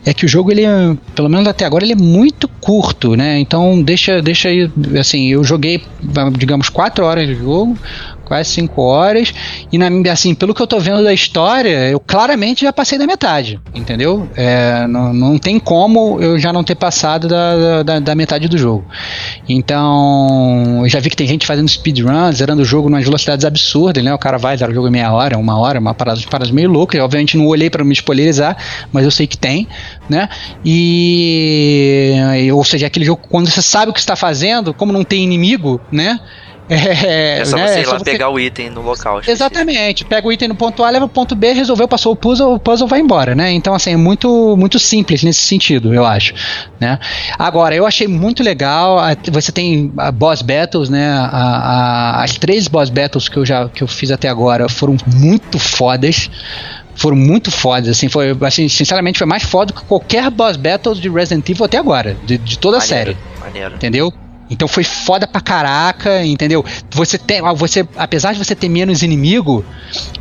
[0.06, 0.64] é que o jogo ele,
[1.16, 3.40] pelo menos até agora, ele é muito curto, né?
[3.40, 4.70] Então deixa, deixa aí,
[5.00, 5.84] assim, eu joguei,
[6.38, 7.78] digamos, 4 horas de jogo
[8.26, 9.34] quase 5 horas.
[9.72, 13.06] E na, assim, pelo que eu tô vendo da história, eu claramente já passei da
[13.06, 14.28] metade, entendeu?
[14.36, 18.58] É, não, não tem como eu já não ter passado da, da, da, metade do
[18.58, 18.86] jogo.
[19.48, 24.04] Então, eu já vi que tem gente fazendo speedrun, zerando o jogo nas velocidades absurdas,
[24.04, 24.14] né?
[24.14, 26.70] O cara vai, zera o jogo em meia hora, uma hora, uma parada, paradas meio
[26.70, 26.98] loucas.
[26.98, 28.58] Eu, obviamente não olhei para me spoilerizar,
[28.92, 29.68] mas eu sei que tem,
[30.10, 30.30] né?
[30.64, 35.24] E, ou seja, aquele jogo, quando você sabe o que está fazendo, como não tem
[35.24, 36.20] inimigo, né?
[36.68, 37.68] É, é só né?
[37.68, 38.04] você ir lá você...
[38.06, 39.22] pegar o item no local.
[39.26, 40.04] Exatamente.
[40.06, 42.60] Pega o item no ponto A, leva o ponto B, resolveu, passou o puzzle, o
[42.60, 43.52] puzzle vai embora, né?
[43.52, 46.34] Então, assim, é muito, muito simples nesse sentido, eu acho.
[46.80, 47.00] Né?
[47.38, 49.00] Agora, eu achei muito legal.
[49.32, 51.08] Você tem a boss battles, né?
[51.10, 54.98] A, a, as três boss battles que eu já que eu fiz até agora foram
[55.06, 56.30] muito fodas
[56.96, 61.10] foram muito fodas, assim, foi, assim, sinceramente foi mais foda que qualquer boss battle de
[61.10, 63.18] Resident Evil até agora, de, de toda maneiro, a série.
[63.42, 63.76] Maneiro.
[63.76, 64.14] Entendeu?
[64.50, 66.64] Então foi foda pra caraca, entendeu?
[66.92, 69.66] Você tem, você, apesar de você ter menos inimigo,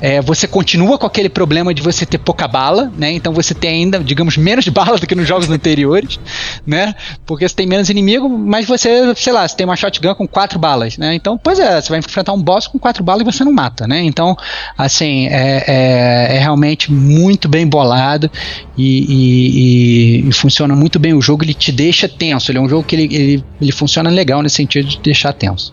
[0.01, 3.13] é, você continua com aquele problema de você ter pouca bala, né?
[3.13, 6.19] Então você tem ainda, digamos, menos bala do que nos jogos anteriores,
[6.67, 6.95] né?
[7.27, 10.59] Porque você tem menos inimigo, mas você, sei lá, você tem uma shotgun com quatro
[10.59, 11.15] balas, né?
[11.15, 13.87] Então, pois é, você vai enfrentar um boss com quatro balas e você não mata,
[13.87, 14.03] né?
[14.03, 14.37] Então,
[14.77, 18.31] assim, é, é, é realmente muito bem bolado
[18.77, 21.45] e, e, e, e, funciona muito bem o jogo.
[21.45, 22.51] Ele te deixa tenso.
[22.51, 25.73] Ele é um jogo que ele, ele, ele funciona legal nesse sentido de deixar tenso.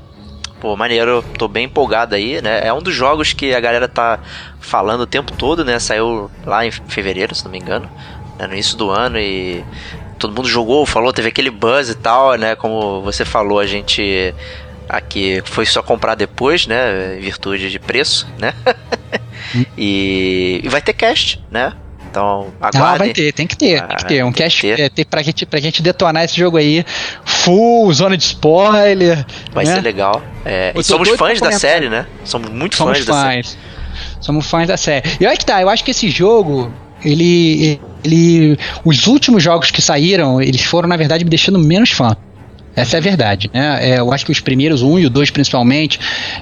[0.60, 2.62] Pô, maneiro, tô bem empolgado aí, né?
[2.64, 4.20] É um dos jogos que a galera tá
[4.60, 5.80] falando o tempo todo, né?
[5.80, 7.90] Saiu lá em fevereiro, se não me engano,
[8.38, 8.46] né?
[8.46, 9.66] no início do ano e
[10.20, 12.56] todo mundo jogou, falou, teve aquele buzz e tal, né?
[12.56, 14.36] Como você falou, a gente
[14.88, 17.18] aqui foi só comprar depois, né?
[17.18, 18.54] Em virtude de preço, né?
[19.78, 21.74] E, e vai ter cast, né?
[22.12, 22.82] Então, aguardem.
[22.82, 24.26] Ah, vai ter, tem que ter, ah, tem que ter.
[24.26, 24.80] Um cast ter.
[24.80, 26.86] É, ter pra, gente, pra gente detonar esse jogo aí.
[27.24, 29.26] Full, zona de spoiler.
[29.54, 29.76] Vai né?
[29.76, 30.22] ser legal.
[30.44, 32.06] É, e somos fãs da série, né?
[32.26, 33.48] Somos muito somos fãs, fãs da série.
[34.20, 35.10] Somos fãs da série.
[35.22, 36.72] E olha que tá, eu acho que esse jogo,
[37.04, 38.60] ele, ele.
[38.84, 42.16] Os últimos jogos que saíram, eles foram, na verdade, me deixando menos fã.
[42.76, 43.80] Essa é a verdade, né?
[43.82, 46.00] É, eu acho que os primeiros, um e o dois principalmente,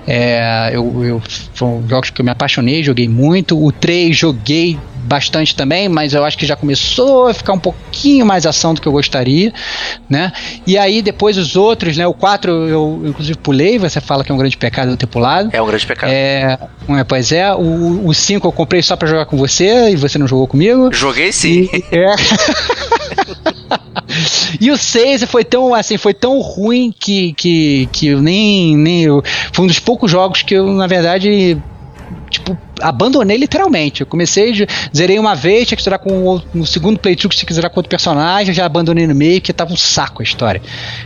[0.07, 1.21] é, eu, eu,
[1.53, 3.61] foram jogos que eu me apaixonei, joguei muito.
[3.61, 8.25] O 3 joguei bastante também, mas eu acho que já começou a ficar um pouquinho
[8.25, 9.51] mais ação do que eu gostaria,
[10.07, 10.31] né?
[10.67, 12.05] E aí depois os outros, né?
[12.05, 15.49] O 4 eu, inclusive pulei, você fala que é um grande pecado eu ter pulado.
[15.51, 16.11] É um grande pecado.
[16.11, 16.59] É,
[16.89, 17.51] é pois é.
[17.55, 20.93] O 5 eu comprei só para jogar com você e você não jogou comigo.
[20.93, 21.67] Joguei sim.
[21.73, 22.15] E, é.
[24.59, 29.03] E o 6 foi tão assim, foi tão ruim que, que, que eu nem, nem
[29.03, 29.21] eu,
[29.53, 31.57] foi um dos poucos jogos que eu, na verdade,
[32.29, 34.01] tipo, abandonei literalmente.
[34.01, 37.71] Eu comecei, zerei uma vez, tinha que zerar com o, no segundo playthrough, que zerar
[37.71, 40.61] com outro personagem, já abandonei no meio, porque tava um saco a história,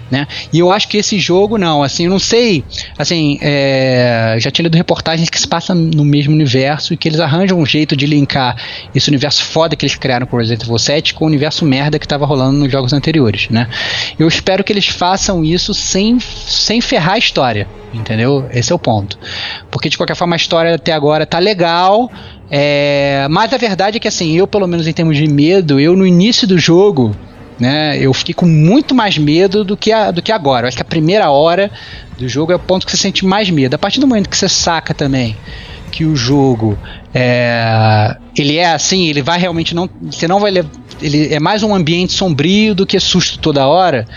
[0.09, 0.27] né?
[0.51, 2.63] E eu acho que esse jogo, não, assim, eu não sei,
[2.97, 7.19] assim, é, já tinha lido reportagens que se passam no mesmo universo e que eles
[7.19, 8.55] arranjam um jeito de linkar
[8.93, 12.07] esse universo foda que eles criaram com Resident Evil 7 com o universo merda que
[12.07, 13.67] tava rolando nos jogos anteriores, né?
[14.17, 18.47] Eu espero que eles façam isso sem, sem ferrar a história, entendeu?
[18.51, 19.17] Esse é o ponto.
[19.71, 21.62] Porque de qualquer forma a história até agora tá legal,
[22.49, 25.95] é, mas a verdade é que assim, eu pelo menos em termos de medo, eu
[25.95, 27.15] no início do jogo,
[27.59, 30.65] né, eu fiquei com muito mais medo do que, a, do que agora.
[30.65, 31.71] Eu acho que a primeira hora
[32.17, 33.73] do jogo é o ponto que você sente mais medo.
[33.73, 35.35] A partir do momento que você saca também
[35.91, 36.77] que o jogo
[37.13, 40.51] é, ele é assim, ele vai realmente não, você não vai
[41.01, 44.07] ele é mais um ambiente sombrio do que susto toda hora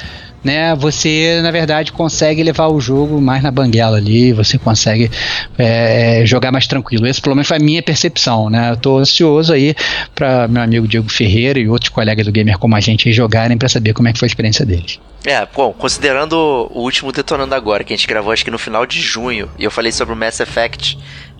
[0.46, 5.10] né, você na verdade consegue levar o jogo mais na banguela ali, você consegue
[5.58, 7.04] é, jogar mais tranquilo.
[7.04, 8.70] Esse pelo menos foi a minha percepção, né?
[8.70, 9.74] Eu tô ansioso aí
[10.14, 13.68] para meu amigo Diego Ferreira e outros colegas do gamer como a gente jogarem para
[13.68, 15.00] saber como é que foi a experiência deles.
[15.24, 16.34] É, bom, considerando
[16.72, 19.64] o último Detonando Agora, que a gente gravou acho que no final de junho, e
[19.64, 20.96] eu falei sobre o Mass Effect,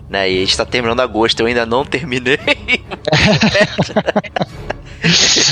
[0.09, 2.39] né, e a gente tá terminando agosto, eu ainda não terminei.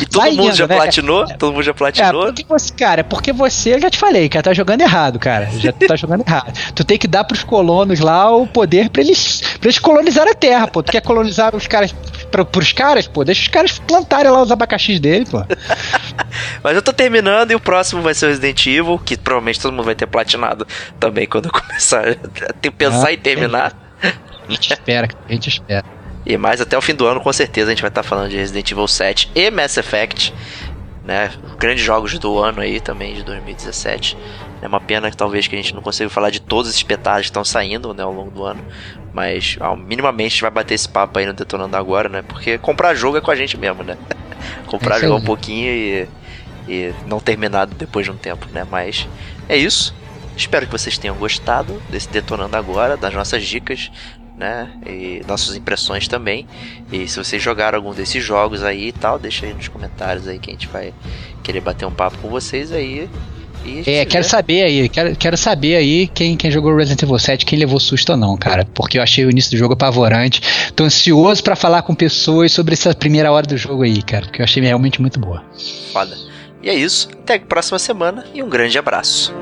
[0.01, 0.75] e todo Vai mundo indo, já né?
[0.75, 1.25] platinou?
[1.37, 2.23] Todo mundo já platinou?
[2.23, 5.49] É, porque você, cara, porque você, eu já te falei, cara, tá jogando errado, cara.
[5.57, 6.53] Já tá jogando errado.
[6.73, 10.33] Tu tem que dar pros colonos lá o poder pra eles, pra eles colonizar a
[10.33, 10.81] Terra, pô.
[10.81, 11.93] Tu quer colonizar os caras
[12.31, 13.23] pra, pros caras, pô?
[13.23, 15.43] Deixa os caras plantarem lá os abacaxis dele, pô.
[16.63, 19.73] Mas eu tô terminando e o próximo vai ser o Resident Evil, que provavelmente todo
[19.73, 20.67] mundo vai ter platinado
[20.99, 23.84] também quando eu começar a pensar ah, em terminar.
[24.01, 25.85] A gente espera, a gente espera.
[26.25, 28.29] E mais até o fim do ano, com certeza, a gente vai estar tá falando
[28.29, 30.33] de Resident Evil 7 e Mass Effect,
[31.03, 31.31] né?
[31.59, 34.17] Grandes jogos do ano aí também, de 2017.
[34.61, 37.27] É uma pena que talvez que a gente não consiga falar de todos os espetáculos
[37.27, 38.63] que estão saindo né, ao longo do ano.
[39.13, 42.23] Mas ó, minimamente a gente vai bater esse papo aí no Detonando Agora, né?
[42.23, 43.95] Porque comprar jogo é com a gente mesmo, né?
[44.65, 46.07] comprar é jogo um pouquinho e,
[46.67, 48.65] e não terminado depois de um tempo, né?
[48.69, 49.07] Mas
[49.47, 49.93] é isso.
[50.35, 53.91] Espero que vocês tenham gostado desse Detonando Agora, das nossas dicas
[54.37, 54.69] né?
[54.85, 56.45] E nossas impressões também.
[56.91, 60.39] E se vocês jogaram algum desses jogos aí e tal, deixa aí nos comentários aí
[60.39, 60.93] que a gente vai
[61.43, 63.09] querer bater um papo com vocês aí.
[63.85, 67.57] é, quero saber aí, quero, quero saber aí quem, quem jogou Resident Evil 7, quem
[67.57, 68.65] levou susto ou não, cara.
[68.73, 70.41] Porque eu achei o início do jogo apavorante.
[70.75, 74.25] Tô ansioso para falar com pessoas sobre essa primeira hora do jogo aí, cara.
[74.25, 75.43] Porque eu achei realmente muito boa.
[75.93, 76.15] Foda.
[76.61, 77.07] E é isso.
[77.13, 79.33] Até a próxima semana e um grande abraço.